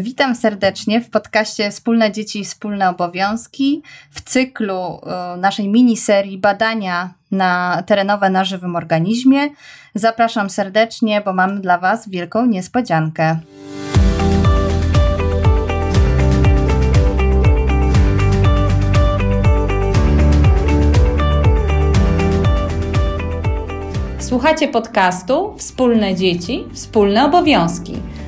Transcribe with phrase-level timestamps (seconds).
[0.00, 7.14] Witam serdecznie w podcaście Wspólne Dzieci i Wspólne Obowiązki w cyklu e, naszej miniserii badania
[7.30, 9.48] na terenowe na żywym organizmie.
[9.94, 13.38] Zapraszam serdecznie, bo mamy dla Was wielką niespodziankę.
[24.18, 27.94] Słuchacie podcastu Wspólne Dzieci, Wspólne Obowiązki.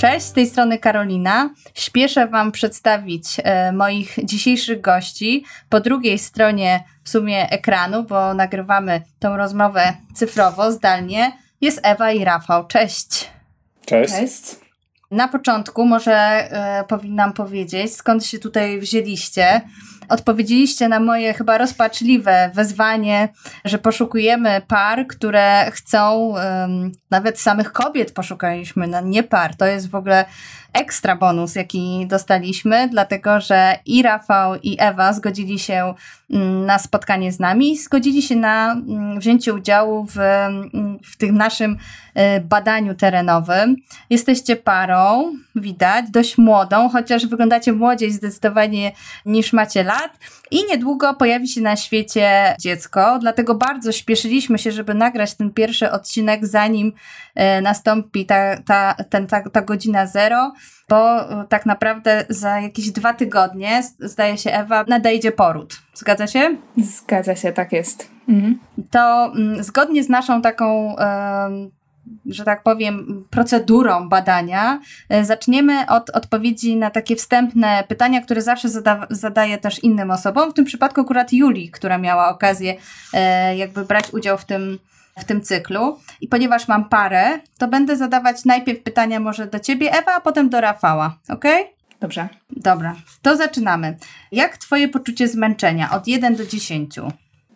[0.00, 1.50] Cześć, z tej strony Karolina.
[1.74, 5.44] Śpieszę Wam przedstawić e, moich dzisiejszych gości.
[5.68, 12.24] Po drugiej stronie w sumie ekranu, bo nagrywamy tą rozmowę cyfrowo, zdalnie, jest Ewa i
[12.24, 12.66] Rafał.
[12.66, 13.30] Cześć.
[13.86, 14.14] Cześć.
[14.14, 14.42] Cześć.
[15.10, 19.60] Na początku może e, powinnam powiedzieć, skąd się tutaj wzięliście.
[20.10, 23.28] Odpowiedzieliście na moje chyba rozpaczliwe wezwanie,
[23.64, 26.34] że poszukujemy par, które chcą,
[27.10, 29.56] nawet samych kobiet poszukaliśmy, no nie par.
[29.56, 30.24] To jest w ogóle
[30.72, 35.94] ekstra bonus, jaki dostaliśmy, dlatego że i Rafał, i Ewa zgodzili się
[36.30, 41.36] mm, na spotkanie z nami, zgodzili się na mm, wzięcie udziału w, mm, w tym
[41.36, 41.72] naszym
[42.36, 43.76] y, badaniu terenowym.
[44.10, 48.92] Jesteście parą, widać, dość młodą, chociaż wyglądacie młodziej zdecydowanie
[49.26, 49.99] niż macie lat
[50.50, 55.90] i niedługo pojawi się na świecie dziecko, dlatego bardzo śpieszyliśmy się, żeby nagrać ten pierwszy
[55.90, 56.92] odcinek, zanim
[57.58, 60.52] y, nastąpi ta, ta, ten, ta, ta godzina zero
[60.90, 65.74] bo e, tak naprawdę za jakieś dwa tygodnie, zdaje się Ewa, nadejdzie poród.
[65.94, 66.56] Zgadza się?
[66.76, 68.10] Zgadza się, tak jest.
[68.28, 68.58] Mhm.
[68.90, 70.96] To mm, zgodnie z naszą taką
[72.26, 78.68] że tak powiem, procedurą badania, e, zaczniemy od odpowiedzi na takie wstępne pytania, które zawsze
[78.68, 80.50] zada, zadaję też innym osobom.
[80.50, 82.76] W tym przypadku akurat Julii, która miała okazję
[83.12, 84.78] e, jakby brać udział w tym
[85.18, 85.98] w tym cyklu.
[86.20, 90.48] I ponieważ mam parę, to będę zadawać najpierw pytania może do Ciebie, Ewa, a potem
[90.48, 91.44] do Rafała, ok?
[92.00, 92.28] Dobrze.
[92.50, 93.96] Dobra, to zaczynamy.
[94.32, 96.98] Jak Twoje poczucie zmęczenia od 1 do 10?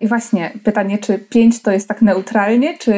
[0.00, 2.94] I właśnie pytanie, czy 5 to jest tak neutralnie, czy.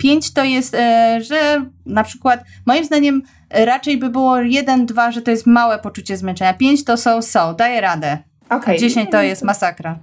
[0.00, 5.22] 5 to jest, yy, że na przykład moim zdaniem raczej by było 1, 2, że
[5.22, 6.54] to jest małe poczucie zmęczenia.
[6.54, 8.18] 5 to są, są, daje radę.
[8.48, 8.78] Okay.
[8.78, 9.98] 10 to jest masakra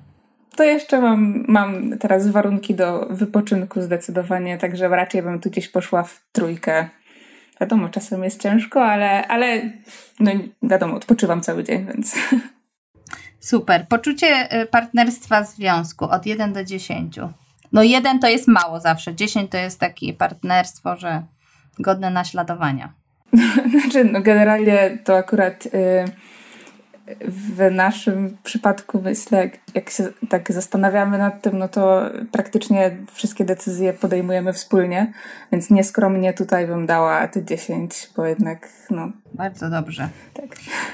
[0.58, 6.04] to jeszcze mam, mam teraz warunki do wypoczynku zdecydowanie, także raczej bym tu gdzieś poszła
[6.04, 6.90] w trójkę.
[7.62, 9.62] Wiadomo, czasem jest ciężko, ale, ale
[10.20, 10.32] no
[10.64, 12.16] wiadomo, odpoczywam cały dzień, więc.
[13.40, 13.88] Super.
[13.90, 17.20] Poczucie y, partnerstwa związku od 1 do 10.
[17.72, 21.24] No 1 to jest mało zawsze, 10 to jest takie partnerstwo, że
[21.80, 22.94] godne naśladowania.
[23.72, 25.66] znaczy, no generalnie to akurat.
[25.66, 26.27] Yy
[27.22, 32.02] w naszym przypadku myślę, jak, jak się tak zastanawiamy nad tym, no to
[32.32, 35.14] praktycznie wszystkie decyzje podejmujemy wspólnie,
[35.52, 39.12] więc nieskromnie tutaj bym dała te 10, bo jednak no.
[39.34, 40.10] Bardzo dobrze.
[40.34, 40.46] Tak.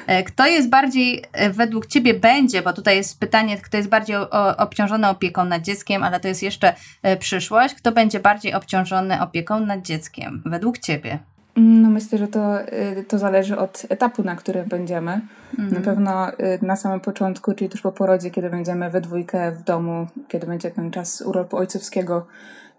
[0.08, 4.16] E, kto jest bardziej, e, według Ciebie będzie, bo tutaj jest pytanie, kto jest bardziej
[4.58, 7.76] obciążony opieką nad dzieckiem, ale to jest jeszcze e, przyszłość.
[7.76, 11.20] Kto będzie bardziej obciążony opieką nad dzieckiem, według Ciebie?
[11.56, 15.22] No myślę, że to, y, to zależy od etapu, na którym będziemy.
[15.60, 15.74] Mhm.
[15.74, 19.64] Na pewno y, na samym początku, czyli tuż po porodzie, kiedy będziemy we dwójkę w
[19.64, 22.28] domu, kiedy będzie ten czas urlopu ojcowskiego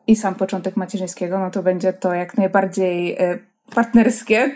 [0.06, 3.38] i sam początek macierzyńskiego, no to będzie to jak najbardziej y,
[3.74, 4.50] partnerskie.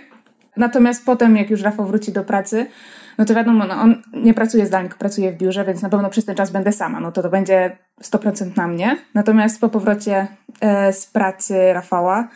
[0.56, 2.66] Natomiast potem, jak już Rafał wróci do pracy,
[3.18, 6.24] no to wiadomo, no on nie pracuje zdalnie, pracuje w biurze, więc na pewno przez
[6.24, 7.00] ten czas będę sama.
[7.00, 8.96] No to to będzie 100% na mnie.
[9.14, 10.26] Natomiast po powrocie
[10.92, 12.28] z pracy Rafała,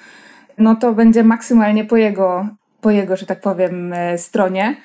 [0.59, 2.47] no to będzie maksymalnie po jego,
[2.81, 4.77] po jego że tak powiem, e, stronie.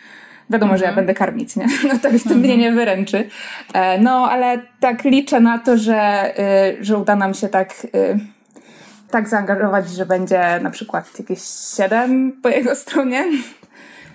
[0.50, 0.80] Wiadomo, mhm.
[0.80, 1.06] że ja mhm.
[1.06, 1.68] będę karmić, nie?
[1.94, 3.30] No to w tym mnie nie wyręczy.
[3.74, 6.00] E, no, ale tak liczę na to, że,
[6.40, 7.88] e, że uda nam się tak,
[9.12, 11.40] tak zaangażować, że będzie na przykład jakieś
[11.78, 13.26] 7 po jego stronie.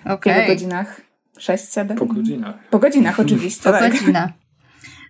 [0.05, 0.33] Okay.
[0.33, 1.01] W jego godzinach.
[1.39, 1.95] 6-7?
[1.95, 2.55] Po godzinach.
[2.69, 3.63] Po godzinach oczywiście.
[3.63, 3.91] Po tak.
[3.91, 4.29] godzinach.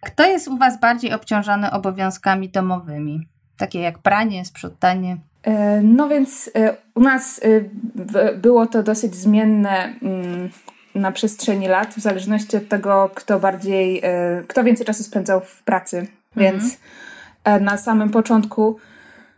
[0.05, 3.27] Kto jest u Was bardziej obciążony obowiązkami domowymi?
[3.57, 5.17] Takie jak pranie, sprzątanie?
[5.43, 10.49] E, no więc e, u nas e, było to dosyć zmienne mm,
[10.95, 14.01] na przestrzeni lat, w zależności od tego, kto bardziej,
[14.47, 15.97] kto więcej czasu spędzał w pracy.
[15.97, 16.09] Mhm.
[16.35, 16.77] Więc
[17.61, 18.77] na samym początku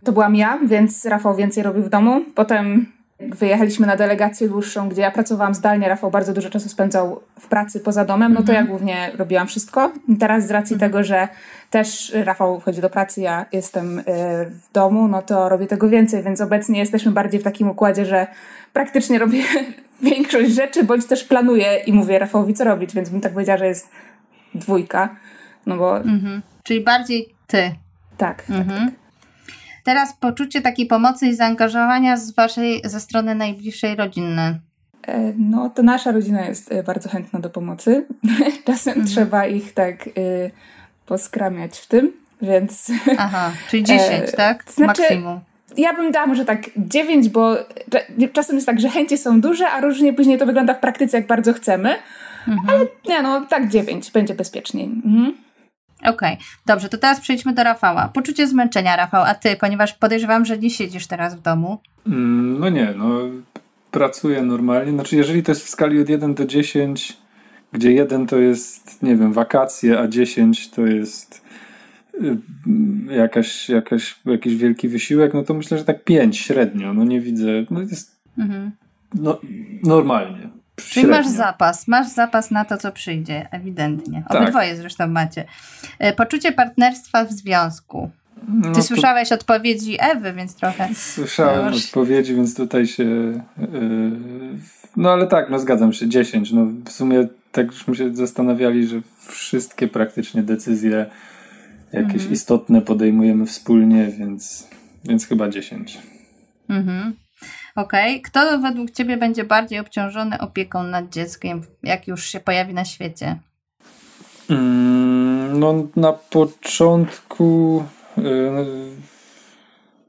[0.03, 2.21] to byłam ja, więc Rafał więcej robił w domu.
[2.35, 2.85] Potem
[3.19, 5.89] wyjechaliśmy na delegację dłuższą, gdzie ja pracowałam zdalnie.
[5.89, 8.67] Rafał bardzo dużo czasu spędzał w pracy poza domem, no to ja mhm.
[8.67, 9.91] głównie robiłam wszystko.
[10.19, 10.91] Teraz z racji mhm.
[10.91, 11.27] tego, że
[11.69, 14.03] też Rafał wchodzi do pracy, ja jestem y,
[14.50, 18.27] w domu, no to robię tego więcej, więc obecnie jesteśmy bardziej w takim układzie, że
[18.73, 19.44] praktycznie robię
[20.01, 23.67] większość rzeczy, bądź też planuję i mówię Rafałowi, co robić, więc bym tak powiedziała, że
[23.67, 23.89] jest
[24.56, 25.15] dwójka,
[25.65, 25.97] no bo...
[25.97, 26.41] Mhm.
[26.63, 27.75] Czyli bardziej ty.
[28.17, 28.85] Tak, tak, mhm.
[28.85, 29.04] tak.
[29.85, 34.59] Teraz poczucie takiej pomocy i zaangażowania z waszej, ze strony najbliższej rodziny.
[35.07, 38.05] E, no, to nasza rodzina jest e, bardzo chętna do pomocy.
[38.65, 39.07] Czasem mhm.
[39.07, 40.51] trzeba ich tak y,
[41.05, 42.11] poskramiać w tym,
[42.41, 42.91] więc...
[43.17, 44.71] Aha, czyli 10, e, tak?
[44.71, 45.39] Znaczy, Maksimum.
[45.77, 47.55] Ja bym dała może tak 9, bo
[48.33, 51.27] czasem jest tak, że chęci są duże, a różnie później to wygląda w praktyce, jak
[51.27, 51.95] bardzo chcemy.
[52.47, 52.69] Mhm.
[52.69, 54.85] Ale nie, no tak 9, będzie bezpieczniej.
[54.85, 55.44] Mhm.
[56.09, 56.45] Okej, okay.
[56.65, 58.07] dobrze, to teraz przejdźmy do Rafała.
[58.07, 61.79] Poczucie zmęczenia, Rafał, a ty, ponieważ podejrzewam, że nie siedzisz teraz w domu.
[62.07, 63.19] Mm, no nie, no
[63.91, 64.91] pracuję normalnie.
[64.91, 67.17] Znaczy, jeżeli to jest w skali od 1 do 10,
[67.73, 71.41] gdzie 1 to jest, nie wiem, wakacje, a 10 to jest
[72.13, 72.37] y,
[73.09, 76.93] jakaś, jakaś, jakiś wielki wysiłek, no to myślę, że tak 5 średnio.
[76.93, 78.71] No nie widzę, no jest mhm.
[79.13, 79.39] no,
[79.83, 80.54] normalnie.
[80.75, 84.24] Czyli masz zapas, masz zapas na to, co przyjdzie, ewidentnie.
[84.30, 84.42] Tak.
[84.42, 85.45] Obydwoje zresztą macie.
[86.00, 88.10] E, poczucie partnerstwa w związku.
[88.63, 89.36] Ty no słyszałeś to...
[89.36, 90.89] odpowiedzi Ewy, więc trochę.
[90.95, 91.86] Słyszałem już...
[91.86, 93.04] odpowiedzi, więc tutaj się.
[93.04, 94.12] Yy...
[94.98, 96.51] No ale tak, no zgadzam się, 10.
[96.51, 101.06] No w sumie tak żeśmy się zastanawiali, że wszystkie praktycznie decyzje
[101.94, 102.33] jakieś mhm.
[102.33, 104.68] istotne podejmujemy wspólnie, więc,
[105.06, 105.98] więc chyba 10.
[106.69, 107.13] Mhm.
[107.75, 108.12] Okej.
[108.12, 108.21] Okay.
[108.21, 113.39] Kto według Ciebie będzie bardziej obciążony opieką nad dzieckiem, jak już się pojawi na świecie?
[114.50, 117.83] Mm, no, na początku.
[118.18, 118.25] Yy,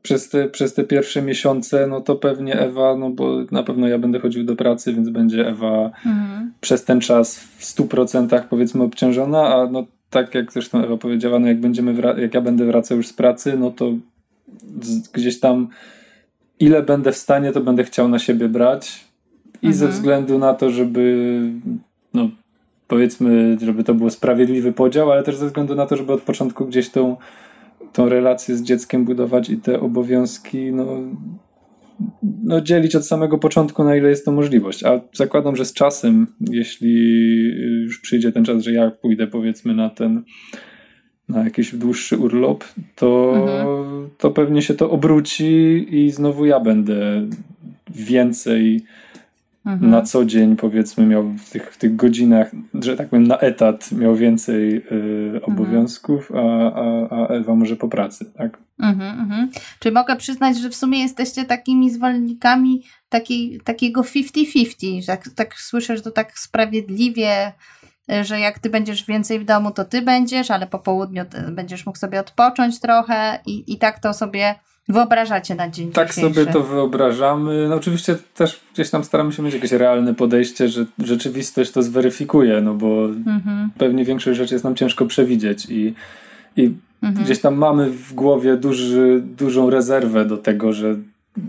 [0.06, 3.98] przez te, przez te pierwsze miesiące, no to pewnie Ewa, no bo na pewno ja
[3.98, 6.52] będę chodził do pracy, więc będzie Ewa mhm.
[6.60, 11.46] przez ten czas w 100% powiedzmy obciążona, a no tak jak zresztą Ewa powiedziała, no
[11.46, 13.92] jak będziemy, jak ja będę wracał już z pracy, no to
[15.12, 15.68] gdzieś tam
[16.60, 19.04] ile będę w stanie, to będę chciał na siebie brać.
[19.62, 19.74] I mhm.
[19.74, 21.40] ze względu na to, żeby,
[22.14, 22.30] no
[22.88, 26.66] powiedzmy, żeby to był sprawiedliwy podział, ale też ze względu na to, żeby od początku
[26.66, 27.16] gdzieś tą,
[27.92, 30.86] tą relację z dzieckiem budować i te obowiązki, no,
[32.44, 34.84] no dzielić od samego początku, na ile jest to możliwość.
[34.84, 36.94] A zakładam, że z czasem, jeśli
[37.82, 40.22] już przyjdzie ten czas, że ja pójdę powiedzmy na ten
[41.28, 42.64] na jakiś dłuższy urlop,
[42.94, 44.08] to, mhm.
[44.18, 47.26] to pewnie się to obróci i znowu ja będę
[47.90, 48.84] więcej
[49.66, 49.90] mhm.
[49.90, 53.92] na co dzień, powiedzmy, miał w tych, w tych godzinach, że tak powiem, na etat
[53.92, 54.76] miał więcej
[55.36, 58.58] y, obowiązków, a, a, a Ewa może po pracy, tak?
[58.78, 59.50] Mhm, mhm.
[59.78, 65.96] Czy mogę przyznać, że w sumie jesteście takimi zwolennikami taki, takiego 50-50, tak, tak słyszę,
[65.96, 67.52] że to tak sprawiedliwie
[68.22, 71.98] że jak ty będziesz więcej w domu, to ty będziesz, ale po południu będziesz mógł
[71.98, 74.54] sobie odpocząć trochę i, i tak to sobie
[74.88, 76.34] wyobrażacie na dzień Tak dzisiejszy.
[76.34, 77.68] sobie to wyobrażamy.
[77.68, 82.60] No oczywiście też gdzieś tam staramy się mieć jakieś realne podejście, że rzeczywistość to zweryfikuje,
[82.60, 83.70] no bo mhm.
[83.78, 85.94] pewnie większość rzeczy jest nam ciężko przewidzieć i,
[86.56, 87.24] i mhm.
[87.24, 90.96] gdzieś tam mamy w głowie duży, dużą rezerwę do tego, że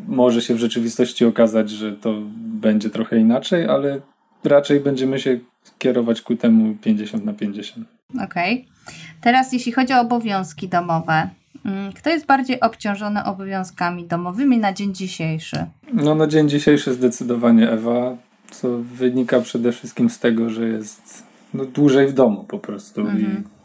[0.08, 4.02] może się w rzeczywistości okazać, że to będzie trochę inaczej, ale
[4.44, 5.40] raczej będziemy się
[5.80, 7.88] kierować ku temu 50 na 50.
[8.24, 8.26] Okej.
[8.54, 8.78] Okay.
[9.22, 11.30] Teraz jeśli chodzi o obowiązki domowe,
[11.66, 15.66] mm, kto jest bardziej obciążony obowiązkami domowymi na dzień dzisiejszy?
[15.94, 18.18] No na dzień dzisiejszy zdecydowanie Ewa,
[18.52, 23.22] co wynika przede wszystkim z tego, że jest no, dłużej w domu po prostu mhm.
[23.22, 23.57] i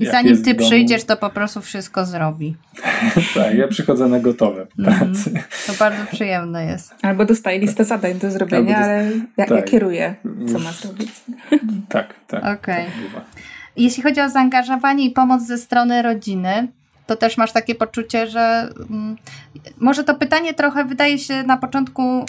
[0.00, 2.56] i zanim ty przyjdziesz, to po prostu wszystko zrobi.
[3.34, 5.12] tak, ja przychodzę na gotowe mm,
[5.66, 6.94] To bardzo przyjemne jest.
[7.02, 9.50] Albo dostaje listę zadań do zrobienia, ale ja, tak.
[9.50, 10.14] ja, kieruję,
[10.52, 11.10] co ma zrobić.
[11.88, 12.40] tak, tak.
[12.40, 12.86] Okej.
[12.86, 13.22] Okay.
[13.76, 16.68] Jeśli chodzi o zaangażowanie i pomoc ze strony rodziny,
[17.06, 19.16] to też masz takie poczucie, że mm,
[19.78, 22.24] może to pytanie trochę wydaje się na początku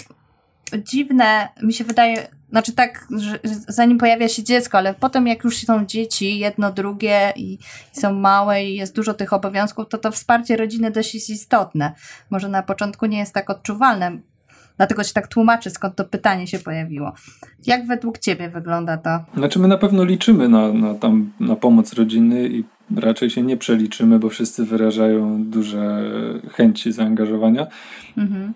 [0.78, 3.38] dziwne, mi się wydaje, znaczy tak, że
[3.68, 7.58] zanim pojawia się dziecko, ale potem jak już są dzieci, jedno, drugie i, i,
[8.00, 11.92] są małe i jest dużo tych obowiązków, to to wsparcie rodziny dość jest istotne.
[12.30, 14.18] Może na początku nie jest tak odczuwalne,
[14.76, 17.12] dlatego się tak tłumaczy, skąd to pytanie się pojawiło.
[17.66, 19.20] Jak według Ciebie wygląda to?
[19.36, 22.64] Znaczy my na pewno liczymy na, na, tam, na pomoc rodziny i
[22.96, 26.02] raczej się nie przeliczymy, bo wszyscy wyrażają duże
[26.52, 27.66] chęci zaangażowania.
[28.16, 28.54] Mhm.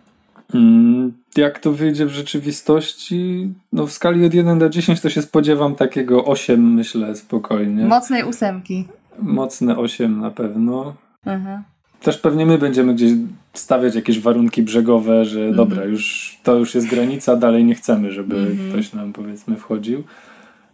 [0.55, 3.53] Mm, jak to wyjdzie w rzeczywistości?
[3.73, 7.85] No w skali od 1 do 10 to się spodziewam takiego 8, myślę, spokojnie.
[7.85, 8.85] Mocnej ósemki.
[9.19, 10.95] Mocne 8 na pewno.
[11.27, 11.63] Mhm.
[12.03, 13.13] też pewnie my będziemy gdzieś
[13.53, 15.57] stawiać jakieś warunki brzegowe, że mm.
[15.57, 18.71] dobra, już to już jest granica, dalej nie chcemy, żeby mm.
[18.71, 20.05] ktoś nam powiedzmy wchodził.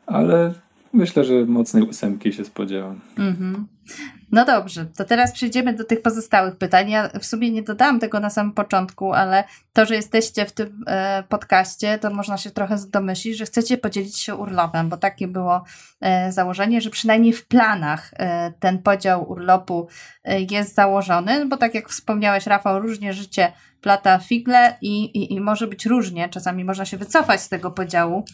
[0.07, 0.55] Ale
[0.93, 3.01] myślę, że mocnej ósemki się spodziewam.
[3.19, 3.55] Mm-hmm.
[4.33, 6.91] No dobrze, to teraz przejdziemy do tych pozostałych pytań.
[6.91, 10.85] Ja w sumie nie dodałam tego na samym początku, ale to, że jesteście w tym
[10.87, 15.65] e, podcaście, to można się trochę domyślić, że chcecie podzielić się urlopem, bo takie było
[16.01, 19.89] e, założenie, że przynajmniej w planach e, ten podział urlopu
[20.25, 25.41] e, jest założony, bo tak jak wspomniałeś, Rafał, różnie życie plata figle i, i, i
[25.41, 26.29] może być różnie.
[26.29, 28.25] Czasami można się wycofać z tego podziału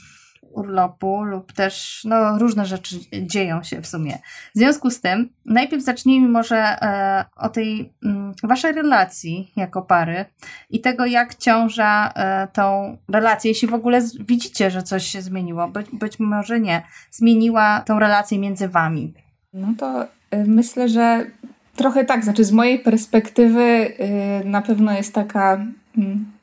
[0.53, 4.19] urlopu lub też no, różne rzeczy dzieją się w sumie.
[4.55, 9.83] W związku z tym najpierw zacznijmy może e, o tej m, mm, waszej relacji jako
[9.83, 10.25] pary
[10.71, 15.69] i tego jak ciąża e, tą relację, jeśli w ogóle widzicie, że coś się zmieniło,
[15.69, 19.15] być, być może nie, zmieniła tą relację między wami.
[19.53, 20.09] No to y,
[20.47, 21.26] myślę, że
[21.76, 25.67] trochę tak, znaczy z mojej perspektywy y, na pewno jest taka
[25.99, 26.36] y,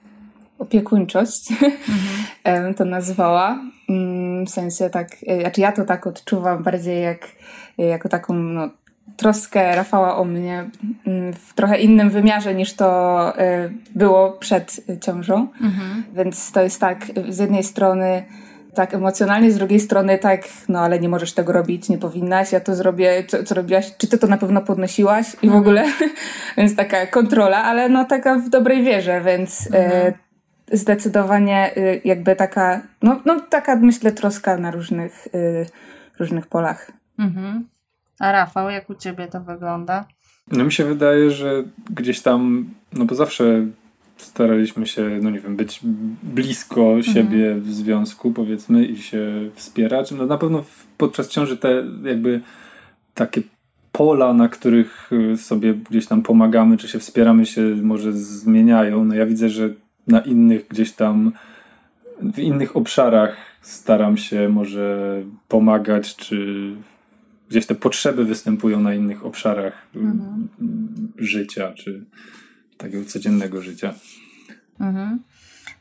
[0.64, 2.74] opiekuńczość, mhm.
[2.78, 3.60] to nazwała.
[3.90, 7.28] Mm, w sensie tak, e, znaczy ja to tak odczuwam bardziej jak,
[7.80, 8.70] e, jako taką no,
[9.18, 10.70] troskę Rafała o mnie
[11.08, 12.88] mm, w trochę innym wymiarze niż to
[13.38, 15.48] e, było przed ciążą.
[15.62, 16.04] Mhm.
[16.14, 18.24] Więc to jest tak, z jednej strony
[18.74, 22.60] tak emocjonalnie, z drugiej strony tak, no ale nie możesz tego robić, nie powinnaś, ja
[22.60, 25.62] to zrobię, co, co robiłaś, czy ty to na pewno podnosiłaś i w mhm.
[25.62, 25.86] ogóle,
[26.58, 30.14] więc taka kontrola, ale no taka w dobrej wierze, więc mhm
[30.72, 35.66] zdecydowanie y, jakby taka, no, no taka myślę troska na różnych, y,
[36.20, 36.92] różnych polach.
[37.20, 37.68] Mhm.
[38.20, 40.06] A Rafał, jak u ciebie to wygląda?
[40.52, 43.66] No mi się wydaje, że gdzieś tam, no bo zawsze
[44.18, 45.80] staraliśmy się, no nie wiem, być
[46.24, 47.04] blisko mhm.
[47.04, 50.12] siebie w związku, powiedzmy, i się wspierać.
[50.12, 50.64] No na pewno
[50.98, 52.42] podczas ciąży te jakby
[53.14, 53.42] takie
[53.92, 59.06] pola, na których y, sobie gdzieś tam pomagamy, czy się wspieramy, się może zmieniają.
[59.06, 59.70] No ja widzę, że
[60.08, 61.32] na innych gdzieś tam,
[62.22, 66.68] w innych obszarach staram się może pomagać, czy
[67.50, 70.48] gdzieś te potrzeby występują na innych obszarach mhm.
[71.18, 72.06] życia, czy
[72.78, 73.94] takiego codziennego życia.
[74.80, 75.20] Mhm.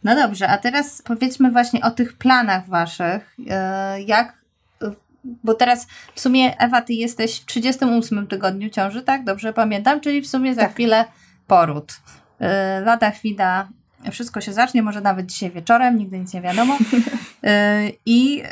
[0.05, 3.37] No dobrze, a teraz powiedzmy właśnie o tych planach waszych.
[3.49, 4.45] E, jak,
[5.45, 9.25] bo teraz w sumie Ewa, ty jesteś w 38 tygodniu ciąży, tak?
[9.25, 10.73] Dobrze pamiętam, czyli w sumie za tak.
[10.73, 11.05] chwilę
[11.47, 11.93] poród.
[12.41, 13.69] E, lada chwila
[14.11, 16.79] wszystko się zacznie, może nawet dzisiaj wieczorem, nigdy nic nie wiadomo.
[17.45, 18.43] Y, I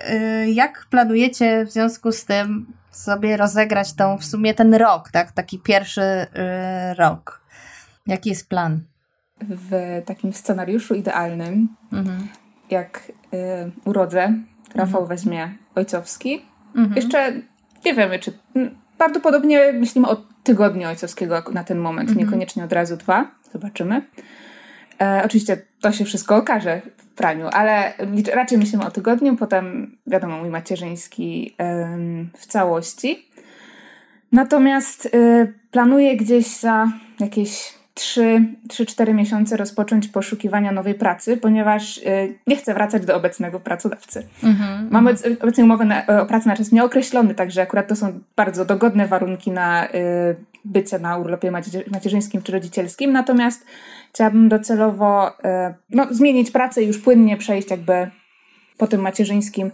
[0.44, 5.32] y, jak planujecie w związku z tym sobie rozegrać tą w sumie ten rok, tak?
[5.32, 6.26] Taki pierwszy y,
[6.94, 7.40] rok.
[8.06, 8.80] Jaki jest plan?
[9.40, 12.28] W takim scenariuszu idealnym, mhm.
[12.70, 13.12] jak
[13.84, 14.34] urodzę,
[14.74, 15.08] Rafał mhm.
[15.08, 16.42] weźmie ojcowski.
[16.76, 16.96] Mhm.
[16.96, 17.32] Jeszcze
[17.84, 18.32] nie wiemy, czy
[18.98, 22.26] prawdopodobnie myślimy o tygodniu ojcowskiego na ten moment, mhm.
[22.26, 23.30] niekoniecznie od razu dwa.
[23.52, 24.02] Zobaczymy.
[25.02, 27.92] E, oczywiście to się wszystko okaże w praniu, ale
[28.34, 31.56] raczej myślimy o tygodniu, potem wiadomo, mój macierzyński
[32.38, 33.30] w całości.
[34.32, 36.88] Natomiast y, planuję gdzieś za
[37.20, 44.26] jakieś 3-4 miesiące rozpocząć poszukiwania nowej pracy, ponieważ y, nie chcę wracać do obecnego pracodawcy.
[44.42, 45.36] Mm-hmm, Mam mm.
[45.42, 49.50] obecnie umowę na, o pracę na czas nieokreślony, także akurat to są bardzo dogodne warunki
[49.50, 49.90] na y,
[50.64, 51.50] bycie na urlopie
[51.90, 53.66] macierzyńskim czy rodzicielskim, natomiast
[54.14, 55.32] chciałabym docelowo y,
[55.90, 58.10] no, zmienić pracę i już płynnie przejść jakby
[58.78, 59.70] po tym macierzyńskim,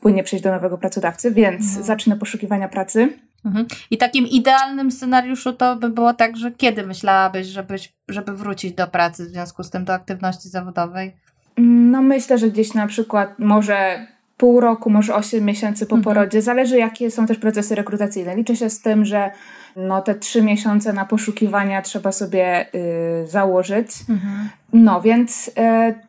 [0.00, 1.84] płynnie przejść do nowego pracodawcy, więc mm.
[1.84, 3.08] zacznę poszukiwania pracy.
[3.44, 3.66] Mhm.
[3.90, 8.86] I takim idealnym scenariuszu to by było tak, że kiedy myślałabyś, żebyś, żeby wrócić do
[8.86, 11.16] pracy w związku z tym, do aktywności zawodowej?
[11.58, 14.06] No myślę, że gdzieś na przykład może
[14.36, 16.14] pół roku, może 8 miesięcy po mhm.
[16.14, 16.42] porodzie.
[16.42, 18.36] Zależy jakie są też procesy rekrutacyjne.
[18.36, 19.30] Liczę się z tym, że
[19.76, 23.88] no, te trzy miesiące na poszukiwania trzeba sobie y, założyć.
[24.08, 24.48] Mhm.
[24.72, 25.52] No więc y,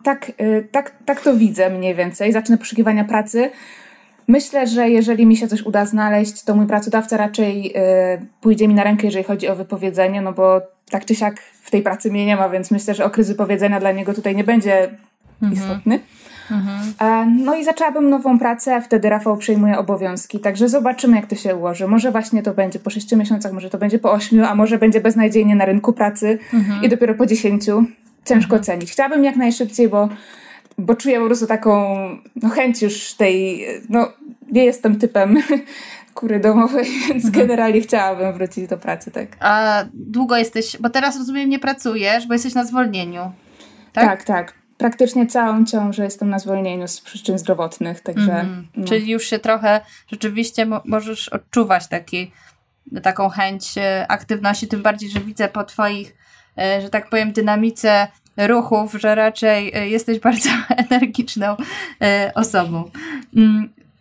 [0.04, 2.32] tak, y, tak, tak to widzę mniej więcej.
[2.32, 3.50] Zacznę poszukiwania pracy.
[4.28, 8.74] Myślę, że jeżeli mi się coś uda znaleźć, to mój pracodawca raczej y, pójdzie mi
[8.74, 12.26] na rękę, jeżeli chodzi o wypowiedzenie, no bo tak czy siak w tej pracy mnie
[12.26, 14.90] nie ma, więc myślę, że okres wypowiedzenia dla niego tutaj nie będzie
[15.42, 15.54] mhm.
[15.54, 16.00] istotny.
[16.52, 16.94] Mhm.
[17.00, 21.36] E, no i zaczęłabym nową pracę, a wtedy Rafał przejmuje obowiązki, także zobaczymy, jak to
[21.36, 21.88] się ułoży.
[21.88, 25.02] Może właśnie to będzie po 6 miesiącach, może to będzie po 8, a może będzie
[25.02, 26.84] beznadziejnie na rynku pracy mhm.
[26.84, 27.66] i dopiero po 10.
[28.26, 28.62] Ciężko mhm.
[28.62, 28.92] ocenić.
[28.92, 30.10] Chciałabym jak najszybciej, bo
[30.78, 31.98] bo czuję po prostu taką
[32.36, 34.12] no, chęć już tej, no
[34.52, 35.38] nie jestem typem
[36.14, 37.34] kury domowej, więc mhm.
[37.34, 39.28] generalnie chciałabym wrócić do pracy, tak.
[39.40, 43.32] A długo jesteś, bo teraz rozumiem nie pracujesz, bo jesteś na zwolnieniu,
[43.94, 44.06] tak?
[44.06, 44.54] Tak, tak.
[44.78, 48.40] Praktycznie całą ciążę jestem na zwolnieniu z przyczyn zdrowotnych, także...
[48.40, 48.68] Mhm.
[48.76, 48.88] No.
[48.88, 49.82] Czyli już się trochę
[50.12, 52.32] rzeczywiście mo możesz odczuwać taki
[53.04, 53.76] taką chęć
[54.08, 56.16] aktywności, tym bardziej, że widzę po Twoich,
[56.58, 58.08] że tak powiem, dynamice
[58.38, 60.50] ruchów, że raczej jesteś bardzo
[60.90, 61.56] energiczną
[62.36, 62.92] osobą.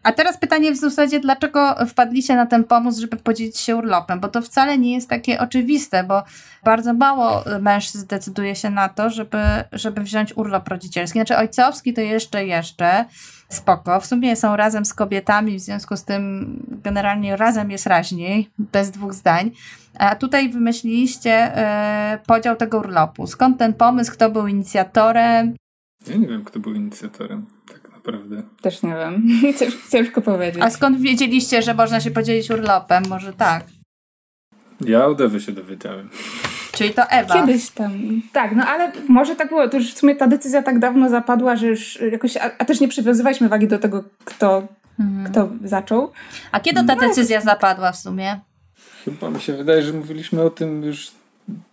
[0.07, 4.21] A teraz pytanie w zasadzie, dlaczego wpadliście na ten pomysł, żeby podzielić się urlopem?
[4.21, 6.23] Bo to wcale nie jest takie oczywiste, bo
[6.65, 9.39] bardzo mało mężczyzn decyduje się na to, żeby,
[9.73, 11.19] żeby wziąć urlop rodzicielski.
[11.19, 13.05] Znaczy ojcowski to jeszcze, jeszcze
[13.49, 14.01] spoko.
[14.01, 18.91] W sumie są razem z kobietami, w związku z tym generalnie razem jest raźniej, bez
[18.91, 19.51] dwóch zdań.
[19.99, 23.27] A tutaj wymyśliliście e, podział tego urlopu.
[23.27, 24.13] Skąd ten pomysł?
[24.13, 25.55] Kto był inicjatorem?
[26.07, 27.47] Ja nie wiem, kto był inicjatorem
[28.07, 28.37] prawda?
[28.63, 29.29] Też nie wiem.
[29.93, 30.63] Ciężko powiedzieć.
[30.63, 33.05] A skąd wiedzieliście, że można się podzielić urlopem?
[33.09, 33.65] Może tak?
[34.81, 36.09] Ja od Ewy się dowiedziałem.
[36.73, 37.35] Czyli to Ewa.
[37.35, 37.93] Kiedyś tam.
[38.33, 39.69] Tak, no ale może tak było.
[39.69, 42.37] To już w sumie ta decyzja tak dawno zapadła, że już jakoś.
[42.37, 44.69] A, a też nie przywiązywaliśmy wagi do tego, kto,
[45.01, 45.33] mhm.
[45.33, 46.13] kto zaczął.
[46.53, 48.41] A kiedy ta no, decyzja zapadła w sumie?
[49.05, 51.11] Chyba mi się wydaje, że mówiliśmy o tym już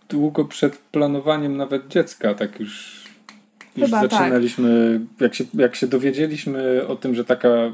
[0.08, 3.03] długo przed planowaniem nawet dziecka, tak już
[3.76, 4.10] już Chyba tak.
[4.10, 5.20] zaczynaliśmy, tak.
[5.20, 7.72] jak, się, jak się dowiedzieliśmy o tym, że taka,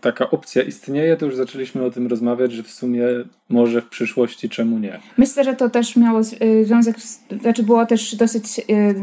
[0.00, 3.04] taka opcja istnieje, to już zaczęliśmy o tym rozmawiać, że w sumie
[3.48, 5.00] może w przyszłości czemu nie.
[5.18, 8.94] Myślę, że to też miało y, związek, z, znaczy było też dosyć y,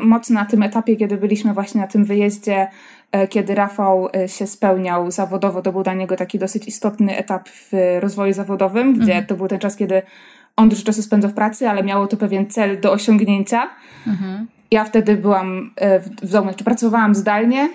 [0.00, 2.66] mocno na tym etapie, kiedy byliśmy właśnie na tym wyjeździe,
[3.24, 5.62] y, kiedy Rafał y, się spełniał zawodowo.
[5.62, 9.26] To był dla niego taki dosyć istotny etap w rozwoju zawodowym, gdzie mhm.
[9.26, 10.02] to był ten czas, kiedy
[10.56, 13.70] on dużo czasu spędzał w pracy, ale miało to pewien cel do osiągnięcia.
[14.06, 17.68] Mhm ja wtedy byłam e, w domu, czy pracowałam zdalnie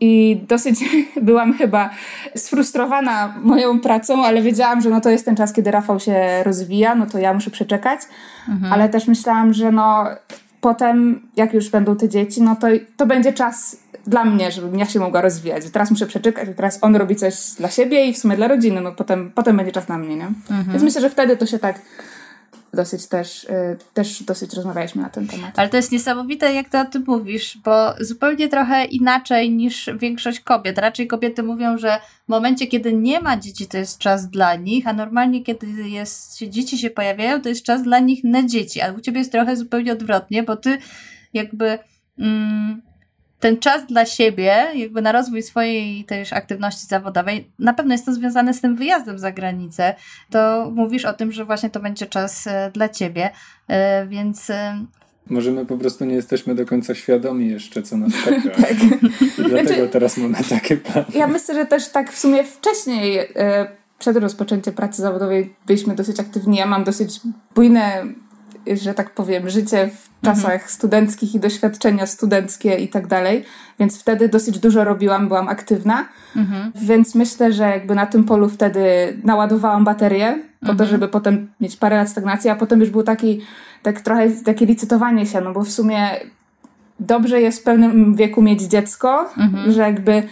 [0.00, 0.84] i dosyć
[1.22, 1.90] byłam chyba
[2.36, 6.94] sfrustrowana moją pracą, ale wiedziałam, że no to jest ten czas, kiedy Rafał się rozwija,
[6.94, 8.00] no to ja muszę przeczekać,
[8.48, 8.72] mhm.
[8.72, 10.06] ale też myślałam, że no
[10.60, 13.76] potem, jak już będą te dzieci, no to, to będzie czas
[14.06, 15.70] dla mnie, żebym ja się mogła rozwijać.
[15.70, 18.92] Teraz muszę przeczekać, teraz on robi coś dla siebie i w sumie dla rodziny, no
[18.92, 20.26] potem, potem będzie czas na mnie, nie?
[20.26, 20.64] Mhm.
[20.68, 21.80] Więc myślę, że wtedy to się tak
[22.74, 25.58] dosyć też, y, też dosyć rozmawialiśmy na ten temat.
[25.58, 30.40] Ale to jest niesamowite, jak to o tym mówisz, bo zupełnie trochę inaczej niż większość
[30.40, 30.78] kobiet.
[30.78, 34.86] Raczej kobiety mówią, że w momencie, kiedy nie ma dzieci, to jest czas dla nich,
[34.86, 38.80] a normalnie, kiedy jest, dzieci się pojawiają, to jest czas dla nich na dzieci.
[38.80, 40.78] A u ciebie jest trochę zupełnie odwrotnie, bo ty
[41.32, 41.78] jakby.
[42.18, 42.87] Mm,
[43.40, 48.12] ten czas dla siebie, jakby na rozwój swojej też aktywności zawodowej, na pewno jest to
[48.12, 49.94] związane z tym wyjazdem za granicę,
[50.30, 53.30] to mówisz o tym, że właśnie to będzie czas e, dla ciebie,
[53.68, 54.84] e, więc e,
[55.30, 58.50] może my po prostu nie jesteśmy do końca świadomi jeszcze, co nas czeka.
[58.62, 58.72] tak.
[58.72, 61.06] I dlatego znaczy, teraz mamy takie plany.
[61.14, 63.28] Ja myślę, że też tak w sumie wcześniej,
[63.98, 66.56] przed rozpoczęciem pracy zawodowej, byliśmy dosyć aktywni.
[66.56, 67.20] Ja mam dosyć
[67.54, 68.04] bujne
[68.76, 70.70] że tak powiem, życie w czasach mhm.
[70.70, 73.44] studenckich i doświadczenia studenckie i tak dalej,
[73.78, 76.72] więc wtedy dosyć dużo robiłam, byłam aktywna, mhm.
[76.74, 78.80] więc myślę, że jakby na tym polu wtedy
[79.24, 80.90] naładowałam baterię po to, mhm.
[80.90, 83.40] żeby potem mieć parę lat stagnacji, a potem już był taki,
[83.82, 86.10] tak trochę takie licytowanie się, no bo w sumie
[87.00, 89.72] dobrze jest w pewnym wieku mieć dziecko, mhm.
[89.72, 90.22] że jakby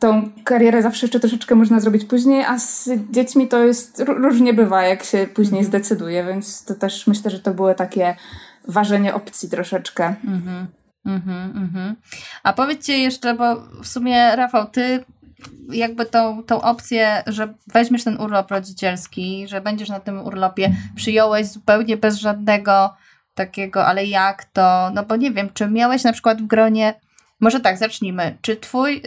[0.00, 4.82] tą karierę zawsze jeszcze troszeczkę można zrobić później, a z dziećmi to jest różnie bywa,
[4.82, 8.16] jak się później zdecyduje, więc to też myślę, że to było takie
[8.68, 10.14] ważenie opcji troszeczkę.
[10.24, 10.66] Mhm,
[11.06, 11.96] mhm, mhm.
[12.42, 15.04] A powiedzcie jeszcze, bo w sumie Rafał, ty
[15.72, 21.46] jakby tą, tą opcję, że weźmiesz ten urlop rodzicielski, że będziesz na tym urlopie, przyjąłeś
[21.46, 22.94] zupełnie bez żadnego
[23.34, 26.94] takiego, ale jak to, no bo nie wiem, czy miałeś na przykład w gronie
[27.40, 28.38] może tak, zacznijmy.
[28.42, 29.02] Czy twój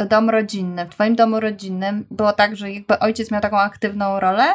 [0.00, 4.20] y, dom rodzinny, w twoim domu rodzinnym było tak, że jakby ojciec miał taką aktywną
[4.20, 4.54] rolę?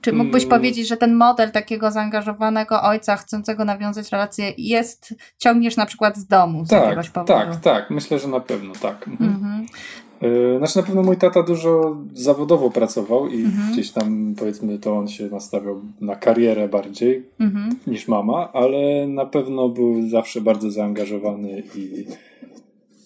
[0.00, 0.58] Czy mógłbyś hmm.
[0.58, 6.26] powiedzieć, że ten model takiego zaangażowanego ojca, chcącego nawiązać relację, jest, ciągniesz na przykład z
[6.26, 7.32] domu z tak, jakiegoś powodu?
[7.32, 9.08] Tak, tak, myślę, że na pewno tak.
[9.08, 9.30] Mhm.
[9.30, 9.66] Mhm.
[10.22, 13.72] Y, znaczy na pewno mój tata dużo zawodowo pracował i mhm.
[13.72, 17.78] gdzieś tam powiedzmy to on się nastawiał na karierę bardziej mhm.
[17.86, 22.06] niż mama, ale na pewno był zawsze bardzo zaangażowany i,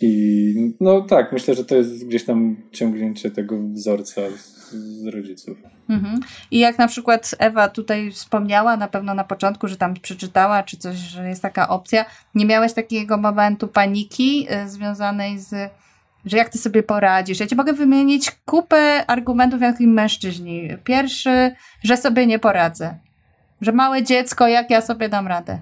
[0.00, 5.58] i no tak, myślę, że to jest gdzieś tam ciągnięcie tego wzorca z, z rodziców.
[5.88, 6.20] Mhm.
[6.50, 10.76] I jak na przykład Ewa tutaj wspomniała na pewno na początku, że tam przeczytała czy
[10.76, 15.70] coś, że jest taka opcja, nie miałeś takiego momentu paniki y, związanej z
[16.26, 17.40] że jak ty sobie poradzisz.
[17.40, 20.68] Ja ci mogę wymienić kupę argumentów, jak mężczyźni.
[20.84, 21.50] Pierwszy,
[21.82, 22.94] że sobie nie poradzę.
[23.60, 25.58] Że małe dziecko, jak ja sobie dam radę.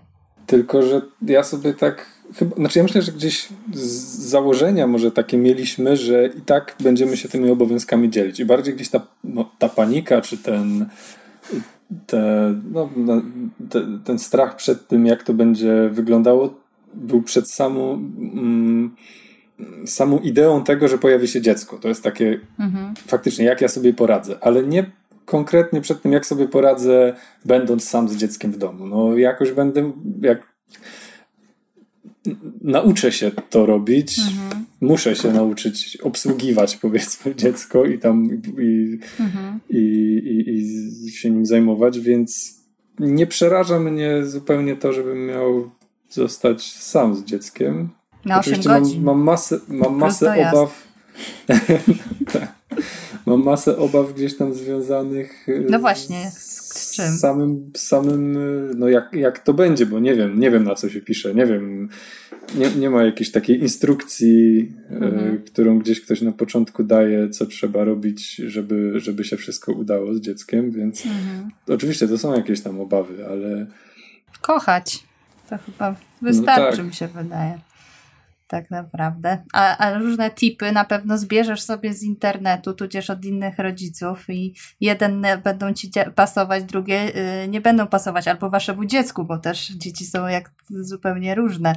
[0.47, 3.83] Tylko, że ja sobie tak chyba, znaczy ja myślę, że gdzieś z
[4.18, 8.40] założenia może takie mieliśmy, że i tak będziemy się tymi obowiązkami dzielić.
[8.40, 10.87] I bardziej gdzieś ta, no, ta panika, czy ten
[12.07, 12.88] te, no
[13.71, 16.55] te, ten strach przed tym, jak to będzie wyglądało,
[16.94, 18.97] był przed samą mm,
[19.87, 21.79] samą ideą tego, że pojawi się dziecko.
[21.79, 22.94] To jest takie mhm.
[23.07, 24.90] faktycznie, jak ja sobie poradzę, ale nie
[25.25, 28.87] konkretnie przed tym, jak sobie poradzę, będąc sam z dzieckiem w domu.
[28.87, 29.92] No jakoś będę,
[30.23, 30.59] jak
[32.61, 34.64] nauczę się to robić, mhm.
[34.81, 39.61] muszę się nauczyć obsługiwać powiedzmy dziecko i tam i, mhm.
[39.71, 42.59] i, i, i, się nim zajmować, więc
[42.99, 45.71] nie przeraża mnie zupełnie to, żebym miał
[46.11, 47.88] zostać sam z dzieckiem.
[48.29, 50.88] Na Oczywiście mam, mam, masę, mam masę obaw.
[53.27, 55.47] Mam masę obaw gdzieś tam związanych.
[55.71, 57.05] No właśnie, z czym?
[57.05, 58.38] Samym, samym
[58.79, 61.47] no jak, jak to będzie, bo nie wiem, nie wiem na co się pisze, nie
[61.47, 61.88] wiem,
[62.55, 65.43] nie, nie ma jakiejś takiej instrukcji, e, mhm.
[65.43, 70.21] którą gdzieś ktoś na początku daje, co trzeba robić, żeby, żeby się wszystko udało z
[70.21, 71.51] dzieckiem, więc mhm.
[71.69, 73.67] oczywiście to są jakieś tam obawy, ale.
[74.41, 75.05] Kochać.
[75.51, 76.87] To chyba wystarczy, no tak.
[76.87, 77.59] mi się wydaje.
[78.48, 79.38] Tak naprawdę.
[79.52, 84.54] A, a różne tipy na pewno zbierzesz sobie z internetu, tudzież od innych rodziców i
[84.80, 90.06] jeden będą ci pasować, drugie y, nie będą pasować, albo waszemu dziecku, bo też dzieci
[90.06, 91.74] są jak zupełnie różne.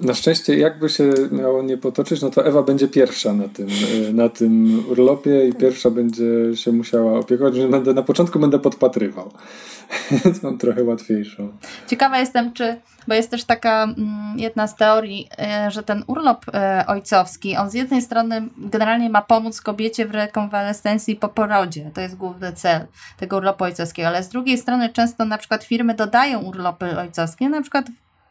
[0.00, 3.68] Na szczęście, jakby się miało nie potoczyć, no to Ewa będzie pierwsza na tym,
[4.08, 8.58] y, na tym urlopie i pierwsza będzie się musiała opiekować, że będę, na początku będę
[8.58, 9.30] podpatrywał.
[10.24, 11.52] Więc mam trochę łatwiejszą.
[11.86, 12.76] Ciekawa jestem, czy,
[13.08, 15.28] bo jest też taka mm, jedna z teorii,
[15.66, 20.10] y, że ten urlop y, ojcowski, on z jednej strony generalnie ma pomóc kobiecie w
[20.10, 21.90] rekonwalescencji po porodzie.
[21.94, 22.86] To jest główny cel
[23.18, 27.62] tego urlopu ojcowskiego, ale z drugiej strony często na przykład firmy dodają urlopy ojcowskie, na
[27.62, 27.86] przykład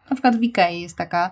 [0.10, 1.32] na przykład w Ikei jest taka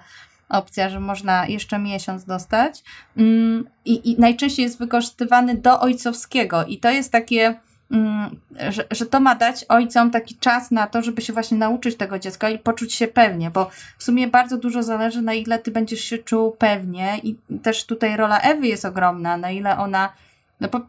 [0.50, 2.84] opcja, że można jeszcze miesiąc dostać.
[3.18, 7.60] Mm, I, i najczęściej jest wykorzystywany do ojcowskiego, i to jest takie.
[7.92, 11.98] Mm, że, że to ma dać ojcom taki czas na to, żeby się właśnie nauczyć
[11.98, 15.72] tego dziecka i poczuć się pewnie, bo w sumie bardzo dużo zależy, na ile ty
[15.72, 20.14] będziesz się czuł pewnie, i też tutaj rola Ewy jest ogromna, na ile ona.
[20.60, 20.82] No po,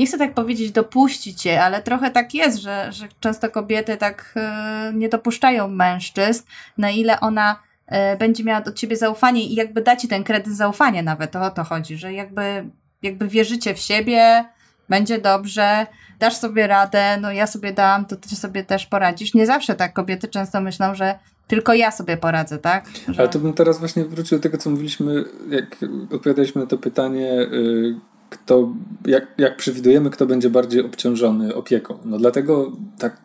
[0.00, 4.34] nie chcę tak powiedzieć dopuścić cię, ale trochę tak jest, że, że często kobiety tak
[4.36, 6.42] yy, nie dopuszczają mężczyzn,
[6.78, 10.56] na ile ona E, będzie miała do ciebie zaufanie i jakby da ci ten kredyt
[10.56, 12.64] zaufania nawet, o to chodzi, że jakby,
[13.02, 14.44] jakby wierzycie w siebie,
[14.88, 15.86] będzie dobrze,
[16.18, 19.34] dasz sobie radę, no ja sobie dam, to ty sobie też poradzisz.
[19.34, 22.88] Nie zawsze tak, kobiety często myślą, że tylko ja sobie poradzę, tak?
[23.08, 23.20] Że...
[23.20, 25.76] Ale to bym teraz właśnie wrócił do tego, co mówiliśmy, jak
[26.12, 27.94] odpowiadaliśmy na to pytanie, y,
[28.30, 28.74] kto,
[29.06, 31.98] jak, jak przewidujemy, kto będzie bardziej obciążony opieką.
[32.04, 33.16] No dlatego tak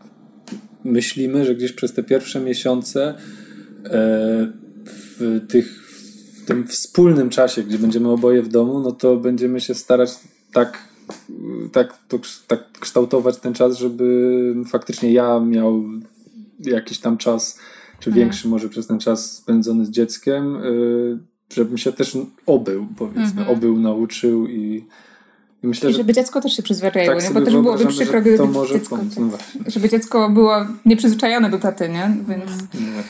[0.84, 3.16] myślimy, że gdzieś przez te pierwsze miesiące
[3.86, 4.52] E,
[4.86, 5.90] w, tych,
[6.38, 10.10] w tym wspólnym czasie, gdzie będziemy oboje w domu, no to będziemy się starać
[10.54, 10.88] tak,
[11.72, 15.84] tak, to, tak kształtować ten czas, żeby faktycznie ja miał
[16.60, 17.60] jakiś tam czas,
[18.00, 18.14] czy mhm.
[18.16, 20.62] większy może przez ten czas spędzony z dzieckiem, e,
[21.54, 23.50] żebym się też obył, powiedzmy, mhm.
[23.50, 24.86] obył, nauczył i
[25.66, 26.22] Myślę, I żeby że...
[26.22, 27.30] dziecko też się przyzwyczaiło, tak nie?
[27.30, 31.90] bo też byłoby przykro, gdyby to może dziecko, no żeby dziecko było nieprzyzwyczajone do taty,
[31.90, 32.12] nie?
[32.28, 32.52] Więc...
[32.74, 33.04] No,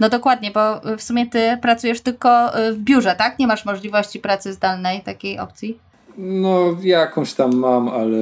[0.00, 3.38] no dokładnie, bo w sumie ty pracujesz tylko y, w biurze, tak?
[3.38, 5.78] Nie masz możliwości pracy zdalnej, takiej opcji?
[6.18, 8.18] No jakąś tam mam, ale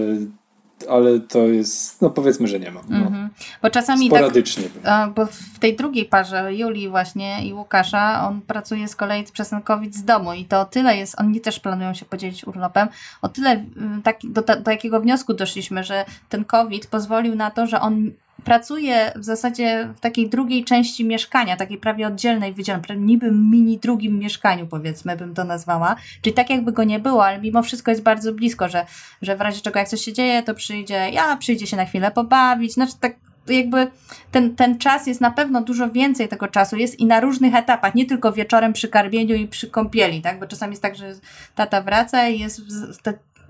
[0.90, 2.84] ale to jest, no powiedzmy, że nie mam.
[2.88, 2.96] No.
[2.96, 3.28] Mm -hmm.
[3.62, 4.64] Bo czasami tak, Sporadycznie.
[4.82, 9.48] Tak, bo w tej drugiej parze, Julii właśnie i Łukasza, on pracuje z kolei przez
[9.48, 12.88] ten COVID z domu i to o tyle jest, oni też planują się podzielić urlopem,
[13.22, 13.64] o tyle
[14.04, 18.10] tak, do, do jakiego wniosku doszliśmy, że ten COVID pozwolił na to, że on
[18.44, 24.18] pracuje w zasadzie w takiej drugiej części mieszkania, takiej prawie oddzielnej, wydzielonej, niby mini drugim
[24.18, 25.96] mieszkaniu, powiedzmy, bym to nazwała.
[26.22, 28.86] Czyli tak jakby go nie było, ale mimo wszystko jest bardzo blisko, że,
[29.22, 32.10] że w razie czego jak coś się dzieje, to przyjdzie, ja przyjdzie się na chwilę
[32.10, 33.12] pobawić, znaczy tak
[33.46, 33.90] jakby
[34.30, 37.94] ten, ten czas jest na pewno dużo więcej tego czasu, jest i na różnych etapach,
[37.94, 40.40] nie tylko wieczorem przy karmieniu i przy kąpieli, tak?
[40.40, 41.14] Bo czasami jest tak, że
[41.54, 42.60] tata wraca i jest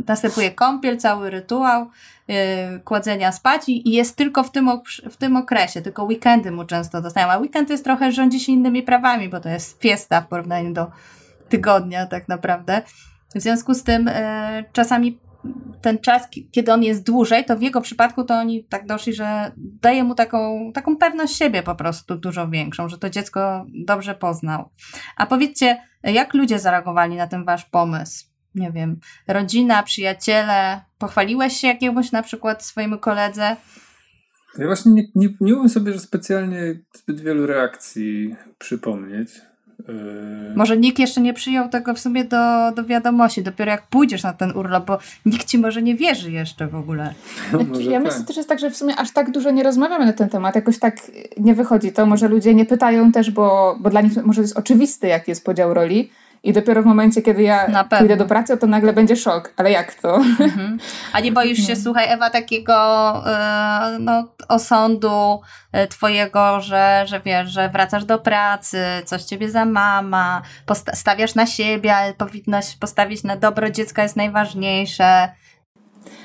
[0.08, 1.90] następuje kąpiel, cały rytuał
[2.84, 4.70] kładzenia spać i, jest tylko w tym,
[5.10, 8.82] w tym okresie, tylko weekendy mu często dostają, a weekend jest trochę, rządzi się innymi
[8.82, 10.90] prawami, bo to jest fiesta w porównaniu do
[11.48, 12.82] tygodnia tak naprawdę.
[13.34, 15.18] W związku z tym yy, czasami
[15.80, 19.52] ten czas, kiedy on jest dłużej, to w jego przypadku to oni tak doszli, że
[19.56, 24.70] daje mu taką, taką pewność siebie po prostu dużo większą, że to dziecko dobrze poznał.
[25.16, 28.31] A powiedzcie, jak ludzie zareagowali na ten wasz pomysł?
[28.54, 30.80] Nie wiem, rodzina, przyjaciele?
[30.98, 33.56] Pochwaliłeś się jakiemuś na przykład swojemu koledze?
[34.58, 39.30] Ja właśnie nie, nie, nie umiem sobie że specjalnie zbyt wielu reakcji przypomnieć.
[39.88, 40.56] Yy...
[40.56, 44.32] Może nikt jeszcze nie przyjął tego w sumie do, do wiadomości, dopiero jak pójdziesz na
[44.32, 47.14] ten urlop, bo nikt ci może nie wierzy jeszcze w ogóle.
[47.52, 48.02] No, ja tak.
[48.02, 50.28] myślę, że też jest tak, że w sumie aż tak dużo nie rozmawiamy na ten
[50.28, 50.96] temat, jakoś tak
[51.38, 52.06] nie wychodzi to.
[52.06, 55.74] Może ludzie nie pytają też, bo, bo dla nich może jest oczywiste, jaki jest podział
[55.74, 56.10] roli
[56.44, 59.52] I dopiero w momencie, kiedy ja pójdę do pracy, to nagle będzie szok.
[59.56, 60.16] Ale jak to?
[60.16, 60.78] Mhm.
[61.12, 61.80] A nie boisz się, no.
[61.82, 62.74] słuchaj, Ewa, takiego
[63.92, 65.40] yy, no, osądu
[65.72, 70.42] yy, twojego, że, że wiesz, że wracasz do pracy, coś ciebie za mama,
[70.92, 75.28] stawiasz na siebie, ale powinnaś postawić na dobro dziecka jest najważniejsze.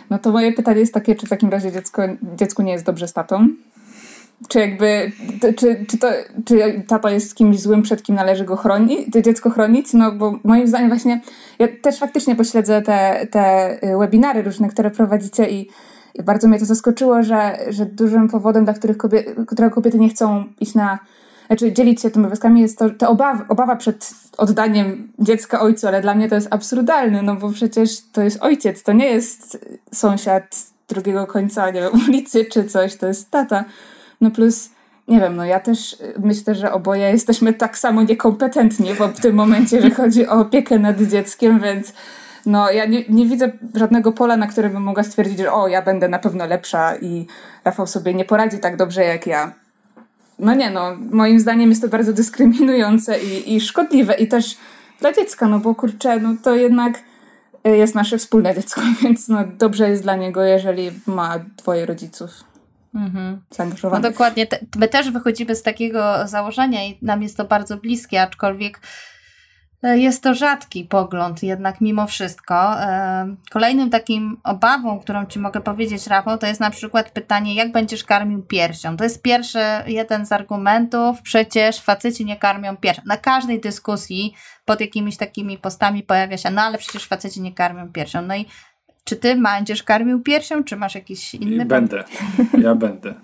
[0.09, 2.01] No to moje pytanie jest takie, czy w takim razie dziecko,
[2.35, 3.47] dziecku nie jest dobrze z tatą?
[4.47, 5.11] Czy jakby,
[5.57, 6.07] czy, czy, to,
[6.45, 9.93] czy tata jest kimś złym, przed kim należy go chronić, dziecko chronić?
[9.93, 11.21] No bo moim zdaniem właśnie,
[11.59, 15.69] ja też faktycznie pośledzę te, te webinary różne, które prowadzicie i,
[16.23, 20.45] bardzo mnie to zaskoczyło, że, że dużym powodem, dla których kobiety, którego kobiety nie chcą
[20.59, 20.99] iść na,
[21.47, 26.01] znaczy dzielić się tymi obowiązkami jest to, to obawa, obawa przed oddaniem dziecka ojcu, ale
[26.01, 30.57] dla mnie to jest absurdalne, no bo przecież to jest ojciec, to nie jest sąsiad
[30.89, 33.65] drugiego końca, nie wiem, ulicy czy coś, to jest tata.
[34.21, 34.69] No plus,
[35.07, 39.75] nie wiem, no ja też myślę, że oboje jesteśmy tak samo niekompetentni w tym momencie,
[39.75, 41.93] jeżeli chodzi o opiekę nad dzieckiem, więc
[42.45, 45.81] no ja nie, nie widzę żadnego pola, na którym bym mogła stwierdzić, że o, ja
[45.81, 47.27] będę na pewno lepsza i
[47.65, 49.51] Rafał sobie nie poradzi tak dobrze jak ja.
[50.39, 54.57] No nie, no moim zdaniem jest to bardzo dyskryminujące i, i szkodliwe i też
[54.99, 56.99] dla dziecka, no bo kurczę, no to jednak
[57.63, 62.31] jest nasze wspólne dziecko, więc no dobrze jest dla niego, jeżeli ma dwoje rodziców.
[62.95, 63.41] Mhm.
[63.83, 64.47] No dokładnie.
[64.75, 68.81] My też wychodzimy z takiego założenia i nam jest to bardzo bliskie, aczkolwiek
[69.83, 72.81] e, jest to rzadki pogląd, jednak mimo wszystko.
[72.81, 77.71] E, kolejnym takim obawą, którą Ci mogę powiedzieć, Rafał, to jest na przykład pytanie, jak
[77.71, 78.97] będziesz karmił piersią.
[78.97, 83.01] To jest pierwszy jeden z argumentów, przecież faceci nie karmią piersią.
[83.05, 84.33] Na każdej dyskusji
[84.65, 88.21] pod jakimiś takimi postami pojawia się, no ale przecież faceci nie karmią piersią.
[88.21, 88.45] No i
[89.07, 92.03] czy ty będziesz karmił piersią, czy masz jakiś inny Będę.
[92.61, 93.13] Ja będę.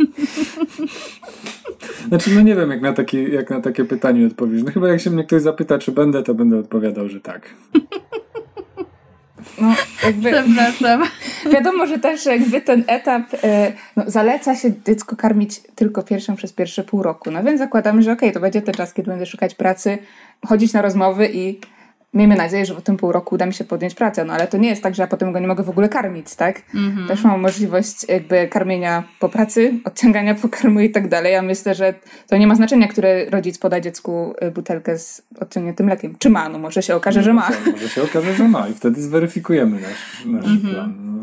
[2.08, 4.63] Znaczy, no nie wiem, jak na, taki, jak na takie pytanie odpowiesz.
[4.63, 7.50] No chyba jak się mnie ktoś zapyta, czy będę, to będę odpowiadał, że tak.
[9.62, 11.04] No, jakby, Przepraszam.
[11.54, 16.54] Wiadomo, że też jakby ten etap e, no, zaleca się dziecko karmić tylko pierwszą przez
[16.54, 17.32] pierwsze pół roku.
[17.32, 19.98] No więc zakładamy, że okej, okay, to będzie ten czas, kiedy będę szukać pracy,
[20.46, 21.60] chodzić na rozmowy i
[22.13, 24.58] miejmy nadzieję, że w tym pół roku uda mi się podjąć pracę, no ale to
[24.58, 26.62] nie jest tak, że ja potem go nie mogę w ogóle karmić, tak?
[26.73, 27.08] Mm-hmm.
[27.08, 31.34] Też mam możliwość jakby karmienia po pracy, odciągania pokarmu i tak dalej.
[31.34, 31.93] Ja myślę, że
[32.28, 36.15] to nie ma znaczenia, który rodzic poda dziecku y, butelkę z odciągniętym mlekiem.
[36.19, 36.49] Czy ma?
[36.49, 37.49] No może się okaże, że ma.
[37.71, 40.73] Może się okaże, że ma i wtedy zweryfikujemy nasz, nasz mm-hmm.
[40.73, 41.13] plan.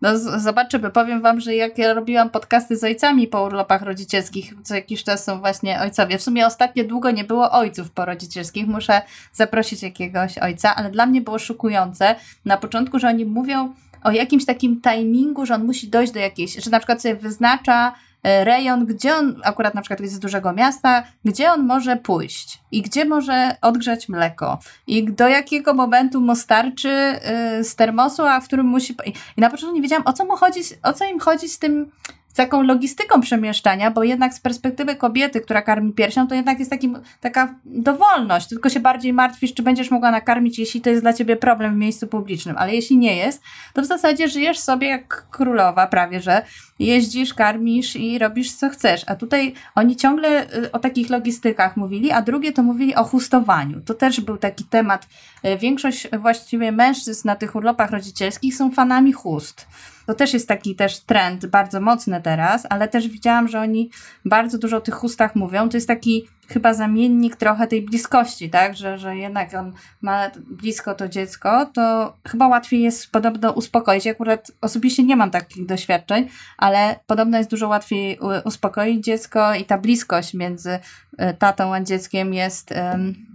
[0.00, 0.12] No.
[0.12, 0.90] no zobaczymy.
[0.90, 5.24] Powiem wam, że jak ja robiłam podcasty z ojcami po urlopach rodzicielskich, co jakiś czas
[5.24, 6.18] są właśnie ojcowie.
[6.18, 8.66] W sumie ostatnio długo nie było ojców po rodzicielskich.
[8.66, 13.74] Muszę zaprosić jakiegoś ojca, ale dla mnie było szokujące na początku, że oni mówią
[14.04, 17.92] o jakimś takim timingu, że on musi dojść do jakiejś, że na przykład sobie wyznacza
[18.22, 22.58] e, rejon, gdzie on, akurat na przykład jest z dużego miasta, gdzie on może pójść
[22.72, 28.40] i gdzie może odgrzać mleko i do jakiego momentu mu starczy e, z termosu, a
[28.40, 28.96] w którym musi...
[29.36, 31.90] I na początku nie wiedziałam, o co mu chodzi, o co im chodzi z tym
[32.38, 36.92] taką logistyką przemieszczania, bo jednak z perspektywy kobiety, która karmi piersią, to jednak jest taki,
[37.20, 41.36] taka dowolność, tylko się bardziej martwisz, czy będziesz mogła nakarmić, jeśli to jest dla ciebie
[41.36, 43.42] problem w miejscu publicznym, ale jeśli nie jest,
[43.74, 46.42] to w zasadzie żyjesz sobie jak królowa prawie, że
[46.78, 52.10] jeździsz, karmisz i robisz co chcesz, a tutaj oni ciągle y, o takich logistykach mówili,
[52.10, 53.80] a drugie to mówili o chustowaniu.
[53.80, 55.06] To też był taki temat.
[55.44, 59.66] Y, większość właściwie mężczyzn na tych urlopach rodzicielskich są fanami chust.
[60.08, 63.90] To też jest taki też trend bardzo mocny teraz, ale też widziałam, że oni
[64.24, 65.68] bardzo dużo o tych chustach mówią.
[65.68, 68.76] To jest taki chyba zamiennik trochę tej bliskości, tak?
[68.76, 74.04] Że, że jednak on ma blisko to dziecko, to chyba łatwiej jest podobno uspokoić.
[74.04, 79.64] Ja akurat osobiście nie mam takich doświadczeń, ale podobno jest dużo łatwiej uspokoić dziecko i
[79.64, 80.78] ta bliskość między
[81.18, 82.70] e, tatą a dzieckiem jest.
[82.70, 83.28] Um,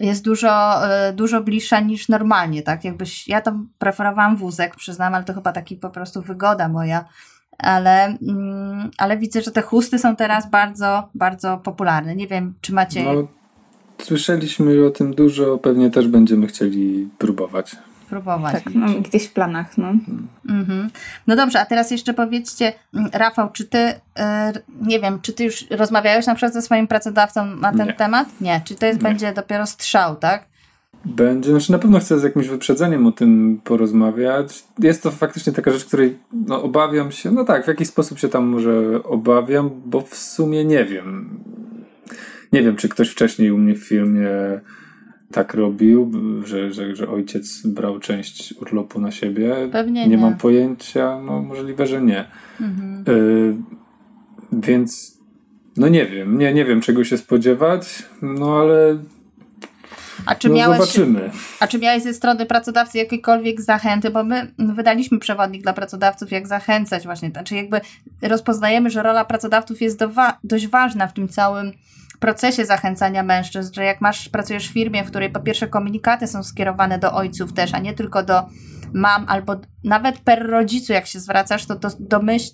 [0.00, 2.84] jest dużo, e, dużo bliższa niż normalnie, tak?
[2.84, 7.04] Jakbyś, ja tam preferowałam wózek, przyznam, ale to chyba taki po prostu wygoda moja,
[7.58, 12.16] ale, mm, ale widzę, że te chusty są teraz bardzo, bardzo popularne.
[12.16, 13.04] Nie wiem, czy macie...
[13.04, 13.28] No,
[14.02, 17.76] słyszeliśmy o tym dużo, pewnie też będziemy chcieli próbować
[18.10, 18.52] spróbować.
[18.52, 19.78] Tak, no, gdzieś w planach.
[19.78, 19.92] No.
[20.48, 20.90] Mhm.
[21.26, 23.92] no dobrze, a teraz jeszcze powiedzcie, mm, Rafał, czy ty, y,
[24.82, 27.92] nie wiem, czy ty już rozmawiałeś na przykład ze swoim pracodawcą na ten nie.
[27.92, 28.28] temat?
[28.40, 30.44] Nie, czy to jest, będzie dopiero strzał, tak?
[31.04, 34.64] Będzie, znaczy na pewno chcę z jakimś wyprzedzeniem o tym porozmawiać.
[34.78, 38.28] Jest to faktycznie taka rzecz, której no, obawiam się, no tak, w jakiś sposób się
[38.28, 41.40] tam może obawiam, bo w sumie nie wiem.
[42.52, 44.28] Nie wiem, czy ktoś wcześniej u mnie w filmie
[45.32, 46.12] tak robił,
[46.44, 49.68] że, że, że ojciec brał część urlopu na siebie.
[49.72, 50.08] Pewnie nie.
[50.08, 52.24] Nie mam pojęcia, no możliwe, że nie.
[52.60, 53.04] Mhm.
[53.08, 53.80] Y
[54.52, 55.18] więc
[55.76, 58.98] no nie wiem, nie, nie wiem czego się spodziewać, no ale
[60.26, 61.30] A czy no, miałeś, zobaczymy.
[61.60, 64.10] A czy miałeś ze strony pracodawcy jakiekolwiek zachęty?
[64.10, 67.30] Bo my wydaliśmy przewodnik dla pracodawców, jak zachęcać właśnie.
[67.30, 67.80] Znaczy jakby
[68.22, 70.00] rozpoznajemy, że rola pracodawców jest
[70.44, 71.72] dość ważna w tym całym
[72.20, 76.42] procesie zachęcania mężczyzn, że jak masz, pracujesz w firmie, w której po pierwsze komunikaty są
[76.42, 78.42] skierowane do ojców też, a nie tylko do
[78.92, 82.50] mam, albo nawet per rodzicu, jak się zwracasz, to, to domyśl,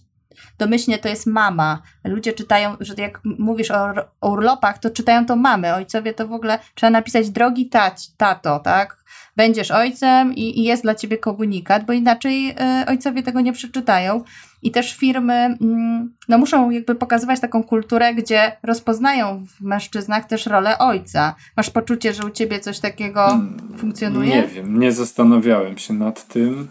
[0.58, 1.82] domyślnie to jest mama.
[2.04, 5.74] Ludzie czytają, że jak mówisz o, o urlopach, to czytają to mamy.
[5.74, 9.04] Ojcowie to w ogóle trzeba napisać drogi tać, tato, tak?
[9.36, 12.54] Będziesz ojcem i, i jest dla ciebie komunikat, bo inaczej y,
[12.86, 14.24] ojcowie tego nie przeczytają.
[14.62, 20.46] I też firmy mm, no, muszą jakby pokazywać taką kulturę, gdzie rozpoznają w mężczyznach też
[20.46, 21.34] rolę ojca.
[21.56, 24.28] Masz poczucie, że u ciebie coś takiego hmm, funkcjonuje?
[24.28, 26.68] Nie wiem, nie zastanawiałem się nad tym.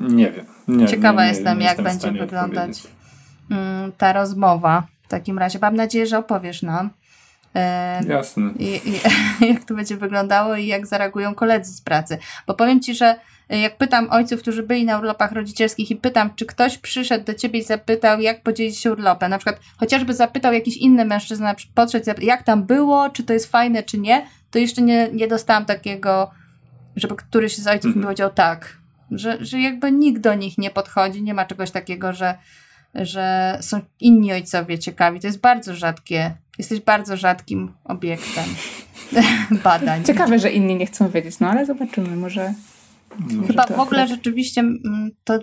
[0.00, 0.46] Nie wiem.
[0.68, 2.82] Nie, Ciekawa nie, nie, jestem, jak jestem będzie wyglądać
[3.50, 4.86] mm, ta rozmowa.
[5.02, 6.90] W takim razie mam nadzieję, że opowiesz nam.
[7.54, 8.50] E, Jasne.
[8.58, 9.00] I, i,
[9.52, 12.18] jak to będzie wyglądało i jak zareagują koledzy z pracy.
[12.46, 13.16] Bo powiem Ci, że
[13.48, 17.58] jak pytam ojców, którzy byli na urlopach rodzicielskich i pytam, czy ktoś przyszedł do ciebie
[17.58, 22.42] i zapytał, jak podzielić się urlopem, na przykład chociażby zapytał jakiś inny mężczyzna, podszedł, jak
[22.42, 26.30] tam było, czy to jest fajne, czy nie, to jeszcze nie, nie dostałam takiego,
[26.96, 27.96] żeby któryś z ojców mhm.
[27.96, 28.76] mi powiedział tak,
[29.10, 32.34] że, że jakby nikt do nich nie podchodzi, nie ma czegoś takiego, że,
[32.94, 35.20] że są inni ojcowie ciekawi.
[35.20, 38.44] To jest bardzo rzadkie, jesteś bardzo rzadkim obiektem
[39.64, 40.04] badań.
[40.04, 42.54] Ciekawe, że inni nie chcą wiedzieć, no ale zobaczymy, może
[43.18, 43.46] no.
[43.46, 45.38] Chyba w ogóle rzeczywiście mm, to,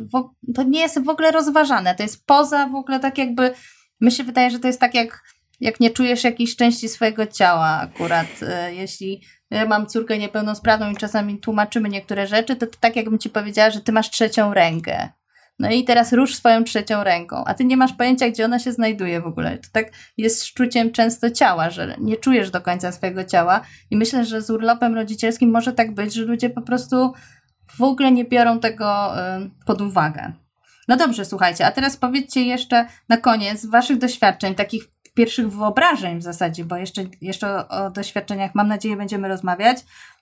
[0.56, 1.96] to nie jest w ogóle rozważane.
[1.96, 3.54] To jest poza w ogóle tak jakby.
[4.02, 5.24] Mi się wydaje, że to jest tak jak,
[5.60, 8.28] jak nie czujesz jakiejś części swojego ciała akurat.
[8.42, 13.20] E, jeśli ja mam córkę niepełnosprawną i czasami tłumaczymy niektóre rzeczy, to, to tak jakbym
[13.20, 15.10] ci powiedziała, że ty masz trzecią rękę.
[15.60, 18.72] No i teraz rusz swoją trzecią ręką, a ty nie masz pojęcia, gdzie ona się
[18.72, 19.58] znajduje w ogóle.
[19.58, 23.62] To tak jest szczuciem często ciała, że nie czujesz do końca swojego ciała.
[23.92, 27.14] I myślę, że z urlopem rodzicielskim może tak być, że ludzie po prostu
[27.78, 29.14] w ogóle nie biorą tego
[29.66, 30.34] pod uwagę.
[30.88, 36.24] No dobrze, słuchajcie, a teraz powiedzcie jeszcze na koniec waszych doświadczeń, takich pierwszych wyobrażeń w
[36.24, 39.78] zasadzie, bo jeszcze, jeszcze o, doświadczeniach mam nadzieję będziemy rozmawiać.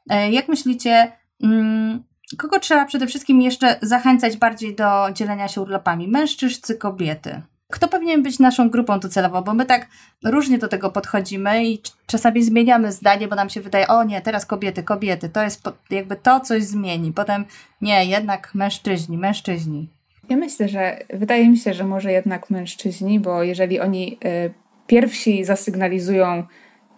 [0.09, 1.11] E, jak myślicie,
[1.43, 2.03] mm,
[2.38, 6.07] kogo trzeba przede wszystkim jeszcze zachęcać bardziej do dzielenia się urlopami?
[6.07, 7.41] Mężczyzn czy kobiety?
[7.71, 9.41] Kto powinien być naszą grupą docelową?
[9.41, 9.88] Bo my tak
[10.23, 14.45] różnie do tego podchodzimy i czasami zmieniamy zdanie, bo nam się wydaje, o nie, teraz
[14.45, 17.13] kobiety, kobiety, to jest jakby to coś zmieni.
[17.13, 17.45] Potem
[17.81, 19.89] nie, jednak mężczyźni, mężczyźni.
[20.29, 24.53] Ja myślę, że wydaje mi się, że może jednak mężczyźni, bo jeżeli oni y,
[24.88, 26.43] pierwsi zasygnalizują,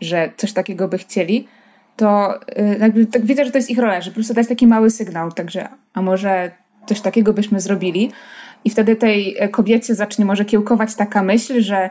[0.02, 1.48] że coś takiego by chcieli,
[1.98, 4.68] to y, jakby tak widzę, że to jest ich rola, że po prostu dać taki
[4.68, 6.52] mały sygnał, także a może
[6.86, 8.12] coś takiego byśmy zrobili.
[8.66, 11.90] I wtedy tej e, kobiecie zacznie może kiełkować taka myśl, że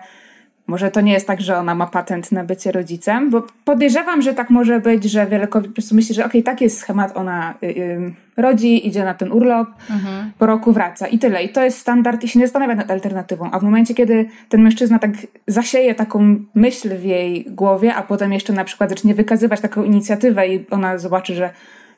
[0.67, 4.35] może to nie jest tak, że ona ma patent na bycie rodzicem, bo podejrzewam, że
[4.35, 7.17] tak może być, że wiele kobiet po prostu myśli, że okej, okay, taki jest schemat,
[7.17, 10.33] ona y, y, rodzi, idzie na ten urlop, mhm.
[10.39, 11.45] po roku wraca i tyle.
[11.45, 13.51] I to jest standard i się nie zastanawia nad alternatywą.
[13.51, 15.11] A w momencie, kiedy ten mężczyzna tak
[15.47, 20.49] zasieje taką myśl w jej głowie, a potem jeszcze na przykład zacznie wykazywać taką inicjatywę
[20.49, 21.51] i ona zobaczy, że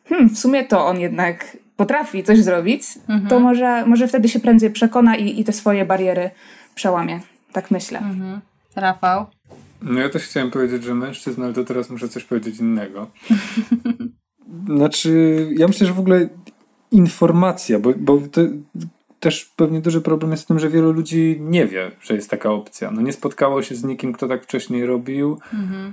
[0.08, 3.26] hmm, w sumie to on jednak potrafi coś zrobić, mhm.
[3.28, 6.30] to może, może wtedy się prędzej przekona i, i te swoje bariery
[6.74, 7.20] przełamie.
[7.52, 7.98] Tak myślę.
[7.98, 8.40] Mhm.
[8.80, 9.26] Rafał?
[9.82, 13.10] No ja też chciałem powiedzieć, że mężczyzna, ale to teraz muszę coś powiedzieć innego.
[14.76, 16.28] znaczy, ja myślę, że w ogóle
[16.90, 18.40] informacja, bo, bo to
[19.20, 22.50] też pewnie duży problem jest w tym, że wielu ludzi nie wie, że jest taka
[22.50, 22.90] opcja.
[22.90, 25.92] No nie spotkało się z nikim, kto tak wcześniej robił, mhm.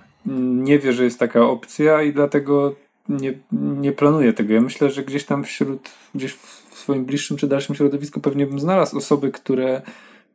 [0.64, 2.76] nie wie, że jest taka opcja i dlatego
[3.10, 4.54] nie, nie planuję tego.
[4.54, 8.60] Ja myślę, że gdzieś tam wśród, gdzieś w swoim bliższym czy dalszym środowisku pewnie bym
[8.60, 9.82] znalazł osoby, które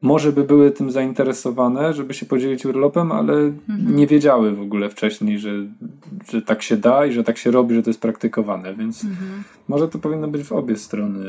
[0.03, 3.97] może by były tym zainteresowane, żeby się podzielić urlopem, ale mhm.
[3.97, 5.51] nie wiedziały w ogóle wcześniej, że,
[6.31, 9.43] że tak się da i że tak się robi, że to jest praktykowane, więc mhm.
[9.69, 11.25] może to powinno być w obie strony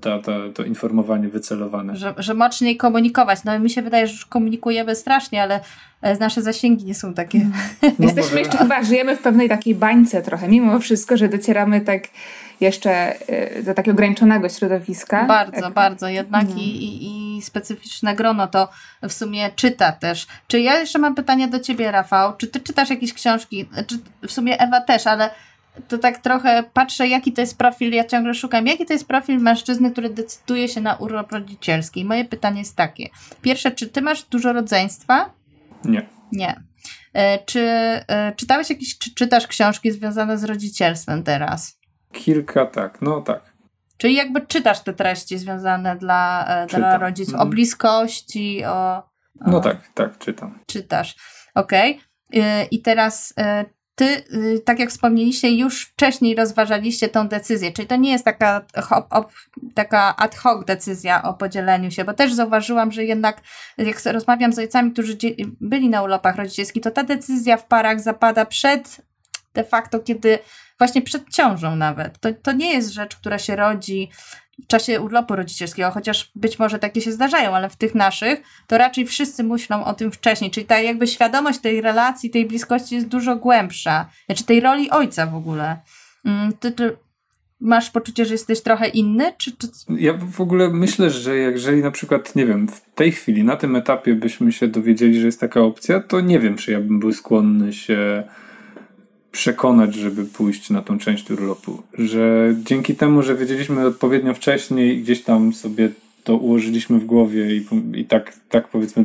[0.00, 1.96] ta, ta, to informowanie wycelowane.
[1.96, 3.44] Że, że mocniej komunikować.
[3.44, 5.60] No mi się wydaje, że już komunikujemy strasznie, ale
[6.02, 7.38] e, nasze zasięgi nie są takie.
[7.82, 8.38] No, Jesteśmy może...
[8.38, 12.02] jeszcze chyba, żyjemy w pewnej takiej bańce trochę, mimo wszystko, że docieramy tak
[12.60, 13.14] jeszcze
[13.58, 15.24] y, do takiego ograniczonego środowiska.
[15.24, 15.72] Bardzo, tak.
[15.72, 16.08] bardzo.
[16.08, 16.60] Jednak mhm.
[16.60, 18.68] i, i, i specyficzne grono to
[19.02, 20.26] w sumie czyta też.
[20.46, 22.36] Czy ja jeszcze mam pytanie do ciebie, Rafał?
[22.36, 23.68] Czy ty czytasz jakieś książki?
[23.86, 25.30] Czy w sumie Ewa też, ale
[25.88, 29.38] to tak trochę patrzę, jaki to jest profil, ja ciągle szukam, jaki to jest profil
[29.40, 32.04] mężczyzny, który decyduje się na urlop rodzicielski.
[32.04, 33.08] Moje pytanie jest takie.
[33.42, 35.30] Pierwsze, czy ty masz dużo rodzeństwa?
[35.84, 36.06] Nie.
[36.32, 36.62] Nie.
[37.12, 41.77] E, czy e, czytałeś jakieś, czy czytasz książki związane z rodzicielstwem teraz?
[42.12, 43.52] Kilka, tak, no tak.
[43.96, 47.50] Czyli jakby czytasz te treści związane dla, e, dla rodziców, o mhm.
[47.50, 48.96] bliskości, o,
[49.40, 49.50] o...
[49.50, 50.58] No tak, tak, czytam.
[50.66, 51.16] Czytasz,
[51.54, 52.00] okej.
[52.30, 52.64] Okay.
[52.70, 53.64] I teraz, e,
[53.98, 58.64] ty, y, tak jak wspomnieliście, już wcześniej rozważaliście tą decyzję, czyli to nie jest taka,
[58.76, 59.32] hop, hop,
[59.74, 63.40] taka ad hoc decyzja o podzieleniu się, bo też zauważyłam, że jednak
[63.78, 65.16] jak rozmawiam z ojcami, którzy
[65.60, 69.00] byli na urlopach rodzicielskich, to ta decyzja w parach zapada przed
[69.54, 70.38] de facto, kiedy
[70.78, 72.18] właśnie przed ciążą nawet.
[72.20, 74.08] To, to nie jest rzecz, która się rodzi
[74.64, 78.78] w czasie urlopu rodzicielskiego, chociaż być może takie się zdarzają, ale w tych naszych to
[78.78, 83.08] raczej wszyscy myślą o tym wcześniej, czyli ta jakby świadomość tej relacji, tej bliskości jest
[83.08, 85.76] dużo głębsza, znaczy tej roli ojca w ogóle.
[86.24, 86.96] Mm, ty, ty
[87.60, 89.32] masz poczucie, że jesteś trochę inny?
[89.38, 89.68] Czy, czy...
[89.88, 93.76] Ja w ogóle myślę, że jeżeli na przykład, nie wiem, w tej chwili, na tym
[93.76, 97.12] etapie byśmy się dowiedzieli, że jest taka opcja, to nie wiem, czy ja bym był
[97.12, 98.24] skłonny się
[99.32, 101.82] przekonać, żeby pójść na tą część urlopu.
[101.98, 105.88] Że dzięki temu, że wiedzieliśmy odpowiednio wcześniej, gdzieś tam sobie
[106.24, 109.04] to ułożyliśmy w głowie i, i tak, tak powiedzmy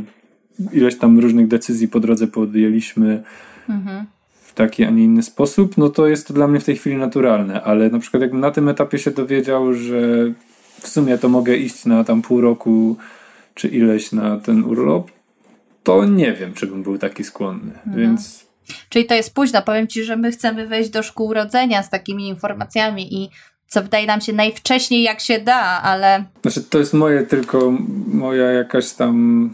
[0.73, 3.23] ileś tam różnych decyzji po drodze podjęliśmy
[3.69, 4.05] mhm.
[4.41, 6.97] w taki, a nie inny sposób, no to jest to dla mnie w tej chwili
[6.97, 10.31] naturalne, ale na przykład jakbym na tym etapie się dowiedział, że
[10.79, 12.97] w sumie to mogę iść na tam pół roku
[13.53, 15.11] czy ileś na ten urlop,
[15.83, 17.97] to nie wiem, czy bym był taki skłonny, mhm.
[17.97, 18.45] więc
[18.89, 19.61] Czyli to jest późno.
[19.61, 23.29] Powiem Ci, że my chcemy wejść do szkół rodzenia z takimi informacjami i
[23.67, 26.25] co wydaje nam się najwcześniej jak się da, ale...
[26.41, 27.73] Znaczy to jest moje tylko,
[28.07, 29.53] moja jakaś tam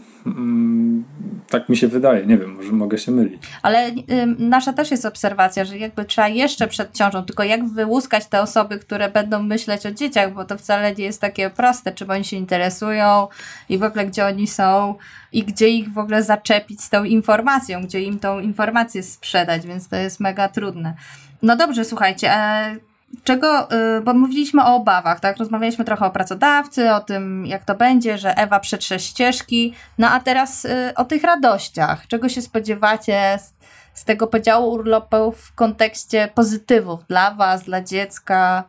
[1.48, 3.42] tak mi się wydaje, nie wiem, może mogę się mylić.
[3.62, 3.94] Ale y,
[4.38, 8.78] nasza też jest obserwacja, że jakby trzeba jeszcze przed ciążą, tylko jak wyłuskać te osoby,
[8.78, 12.36] które będą myśleć o dzieciach, bo to wcale nie jest takie proste, czym oni się
[12.36, 13.28] interesują
[13.68, 14.94] i w ogóle gdzie oni są
[15.32, 19.88] i gdzie ich w ogóle zaczepić z tą informacją, gdzie im tą informację sprzedać, więc
[19.88, 20.94] to jest mega trudne.
[21.42, 22.76] No dobrze, słuchajcie, e,
[23.24, 25.36] czego, y, bo mówiliśmy o obawach, tak?
[25.36, 29.74] Rozmawialiśmy trochę o pracodawcy, o tym, jak to będzie, że Ewa przetrze ścieżki.
[29.98, 32.06] No a teraz y, o tych radościach.
[32.06, 33.54] Czego się spodziewacie z,
[34.00, 38.64] z tego podziału urlopu w kontekście pozytywów dla Was, dla dziecka?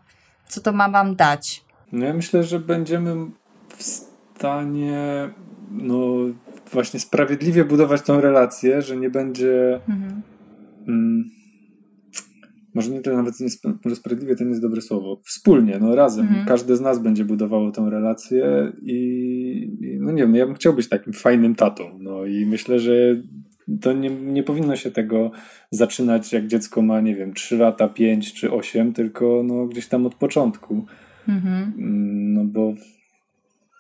[0.48, 1.64] Co to ma Wam dać?
[1.92, 3.16] No ja myślę, że będziemy
[3.78, 5.30] w stanie
[5.72, 5.98] no
[6.72, 9.80] właśnie sprawiedliwie budować tą relację, że nie będzie.
[9.89, 10.22] Mhm.
[10.88, 11.30] Mm,
[12.74, 13.47] może nie tyle nawet nie,
[13.86, 16.45] może sprawiedliwie to nie jest dobre słowo, wspólnie, no razem, mhm.
[16.45, 18.97] każdy z nas będzie budowało tę relację i,
[19.82, 22.80] i, no nie wiem, no ja bym chciał być takim fajnym tatą, no i myślę,
[22.80, 22.93] że
[23.82, 25.32] to nie, nie powinno się tego
[25.72, 30.05] zaczynać jak dziecko ma, nie wiem, 3 lata, 5 czy 8, tylko no gdzieś tam
[30.05, 30.86] od początku.
[31.28, 31.74] Mhm.
[31.78, 32.74] Mm, no bo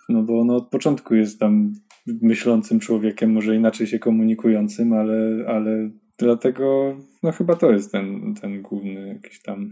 [0.09, 1.73] no bo no od początku jest tam
[2.07, 5.89] myślącym człowiekiem, może inaczej się komunikującym, ale, ale
[6.21, 9.69] Dlatego no chyba to jest ten, ten główny jakiś tam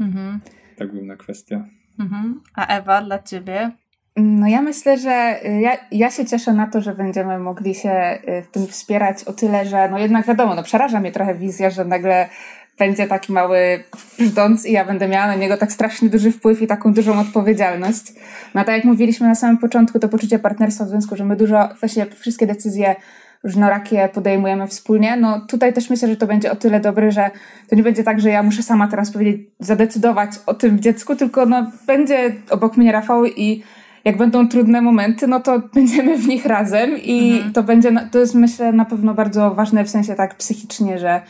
[0.00, 0.40] mhm.
[0.76, 1.64] ta główna kwestia.
[1.98, 2.40] Mhm.
[2.54, 3.70] A Ewa, dla ciebie?
[4.16, 8.18] No ja myślę, że y, ja, ja się cieszę na to, że będziemy mogli się
[8.28, 11.70] y, w tym wspierać o tyle, że no jednak wiadomo, no przeraża mnie trochę wizja,
[11.70, 12.28] że nagle
[12.78, 13.84] będzie taki mały
[14.18, 18.12] brzdąc i ja będę miała na niego tak strasznie duży wpływ i taką dużą odpowiedzialność.
[18.54, 21.68] No tak jak mówiliśmy na samym początku, to poczucie partnerstwa w związku, że my dużo,
[21.80, 22.96] właśnie wszystkie decyzje
[23.44, 25.16] różnorakie podejmujemy wspólnie.
[25.16, 27.30] No tutaj też myślę, że to będzie o tyle dobre, że
[27.68, 31.46] to nie będzie tak, że ja muszę sama teraz powiedzieć, zadecydować o tym dziecku, tylko
[31.46, 33.62] no będzie obok mnie Rafał i
[34.04, 37.52] jak będą trudne momenty, no to będziemy w nich razem i mhm.
[37.52, 41.20] to będzie, to jest myślę na pewno bardzo ważne w sensie tak psychicznie, że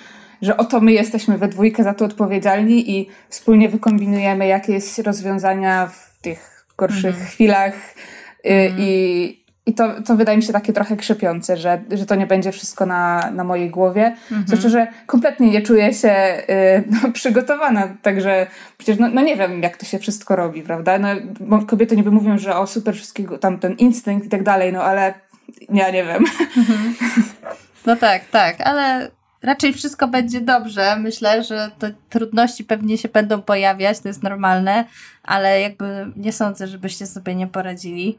[0.42, 6.18] że oto my jesteśmy we dwójkę za to odpowiedzialni i wspólnie wykombinujemy jakieś rozwiązania w
[6.22, 7.26] tych gorszych mhm.
[7.26, 8.82] chwilach y, mhm.
[8.82, 12.52] i, i to, to wydaje mi się takie trochę krzepiące, że, że to nie będzie
[12.52, 14.04] wszystko na, na mojej głowie.
[14.04, 14.44] Mhm.
[14.46, 16.12] Zwłaszcza, że kompletnie nie czuję się
[16.50, 17.88] y, no, przygotowana.
[18.02, 18.46] Także
[18.78, 20.98] przecież no, no nie wiem, jak to się wszystko robi, prawda?
[20.98, 21.08] No,
[21.66, 25.14] kobiety niby mówią, że o super wszystkiego, tam ten instynkt i tak dalej, no ale
[25.72, 26.24] ja nie wiem.
[26.56, 26.94] Mhm.
[27.86, 29.10] No tak, tak, ale
[29.42, 30.96] raczej wszystko będzie dobrze.
[31.00, 34.84] Myślę, że te trudności pewnie się będą pojawiać, to jest normalne,
[35.22, 38.18] ale jakby nie sądzę, żebyście sobie nie poradzili.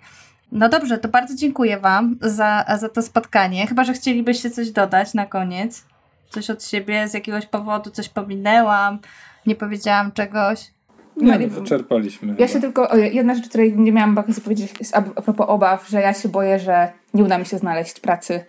[0.51, 3.67] No dobrze, to bardzo dziękuję Wam za, za to spotkanie.
[3.67, 5.85] Chyba, że chcielibyście coś dodać na koniec.
[6.29, 8.99] Coś od siebie, z jakiegoś powodu, coś pominęłam,
[9.45, 10.71] nie powiedziałam czegoś.
[11.17, 12.35] Nie, no, wyczerpaliśmy.
[12.37, 15.87] Ja się tylko, jedna rzecz, której nie miałam okazji powiedzieć, jest a, a propos obaw,
[15.89, 18.45] że ja się boję, że nie uda mi się znaleźć pracy.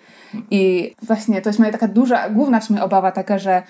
[0.51, 3.63] I właśnie to jest moja taka duża, główna w sumie obawa taka, że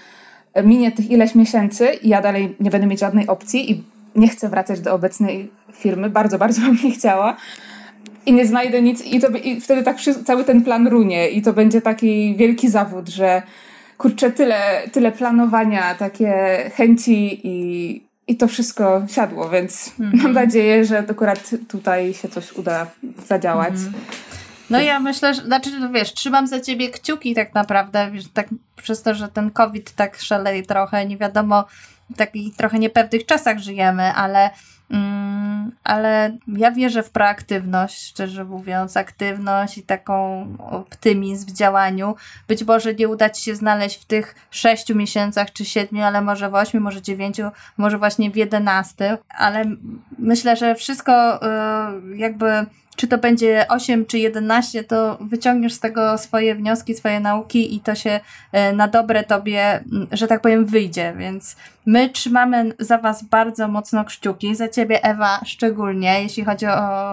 [0.65, 4.49] minie tych ileś miesięcy i ja dalej nie będę mieć żadnej opcji i nie chcę
[4.49, 6.11] wracać do obecnej firmy.
[6.11, 7.37] Bardzo, bardzo bym nie chciała
[8.27, 11.53] i nie znajdę nic i, to, i wtedy tak cały ten plan runie i to
[11.53, 13.43] będzie taki wielki zawód, że
[13.99, 16.33] kurczę, tyle, tyle planowania, takie
[16.75, 20.23] chęci i, i to wszystko siadło, więc mm -hmm.
[20.23, 22.87] mam nadzieję, że akurat tutaj się coś uda
[23.27, 23.75] zadziałać.
[23.75, 24.31] Mm -hmm.
[24.71, 29.03] No ja myślę, że, znaczy wiesz, trzymam za ciebie kciuki tak naprawdę, wiesz, tak przez
[29.03, 31.65] to, że ten COVID tak szaleje trochę, nie wiadomo,
[32.11, 34.51] w takich trochę niepewnych czasach żyjemy, ale
[34.91, 35.50] Mm,
[35.85, 42.15] ale ja wierzę w proaktywność, szczerze mówiąc, aktywność i taką optymizm w działaniu.
[42.49, 46.51] Być może nie uda Ci się znaleźć w tych sześciu miesiącach czy siedmiu, ale może
[46.51, 49.65] w ośmiu, może dziewięciu, może właśnie w jedenasty, ale
[50.19, 52.67] myślę, że wszystko y, jakby
[53.01, 57.81] czy to będzie 8 czy 11, to wyciągniesz z tego swoje wnioski, swoje nauki i
[57.81, 58.21] to się
[58.53, 61.15] e, na dobre tobie, że tak powiem, wyjdzie.
[61.19, 67.13] Więc my trzymamy za Was bardzo mocno kciuki, za Ciebie, Ewa, szczególnie, jeśli chodzi o,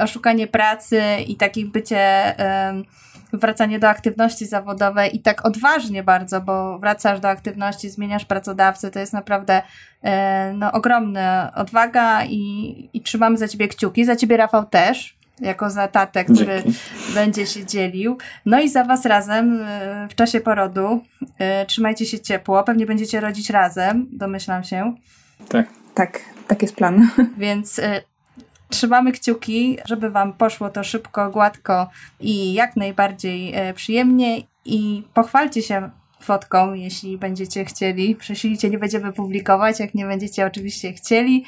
[0.00, 2.34] o szukanie pracy i takie bycie.
[3.32, 8.98] Wracanie do aktywności zawodowej i tak odważnie bardzo, bo wracasz do aktywności, zmieniasz pracodawcę, to
[8.98, 9.62] jest naprawdę
[10.02, 14.04] e, no, ogromna odwaga i, i trzymamy za ciebie kciuki.
[14.04, 16.78] Za ciebie, Rafał, też, jako za tatę, który Dzięki.
[17.14, 18.18] będzie się dzielił.
[18.46, 21.04] No i za was razem e, w czasie porodu.
[21.38, 24.94] E, trzymajcie się ciepło, pewnie będziecie rodzić razem, domyślam się.
[25.48, 25.66] Tak.
[25.94, 27.08] Tak, tak jest plan.
[27.36, 27.80] Więc
[28.68, 31.90] trzymamy kciuki, żeby wam poszło to szybko, gładko
[32.20, 35.90] i jak najbardziej przyjemnie i pochwalcie się
[36.20, 38.16] fotką, jeśli będziecie chcieli.
[38.16, 41.44] Prześlijcie, nie będziemy publikować, jak nie będziecie oczywiście chcieli,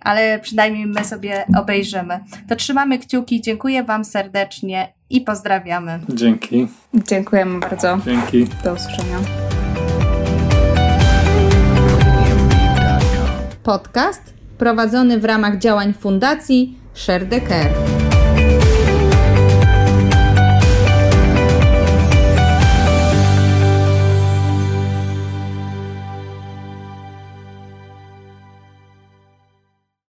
[0.00, 2.20] ale przynajmniej my sobie obejrzymy.
[2.48, 6.00] To trzymamy kciuki, dziękuję Wam serdecznie i pozdrawiamy.
[6.08, 6.68] Dzięki.
[6.94, 7.98] Dziękujemy bardzo.
[8.04, 8.46] Dzięki.
[8.64, 9.18] Do usłyszenia.
[13.62, 14.33] Podcast
[14.64, 18.03] prowadzony w ramach działań Fundacji Share the Care.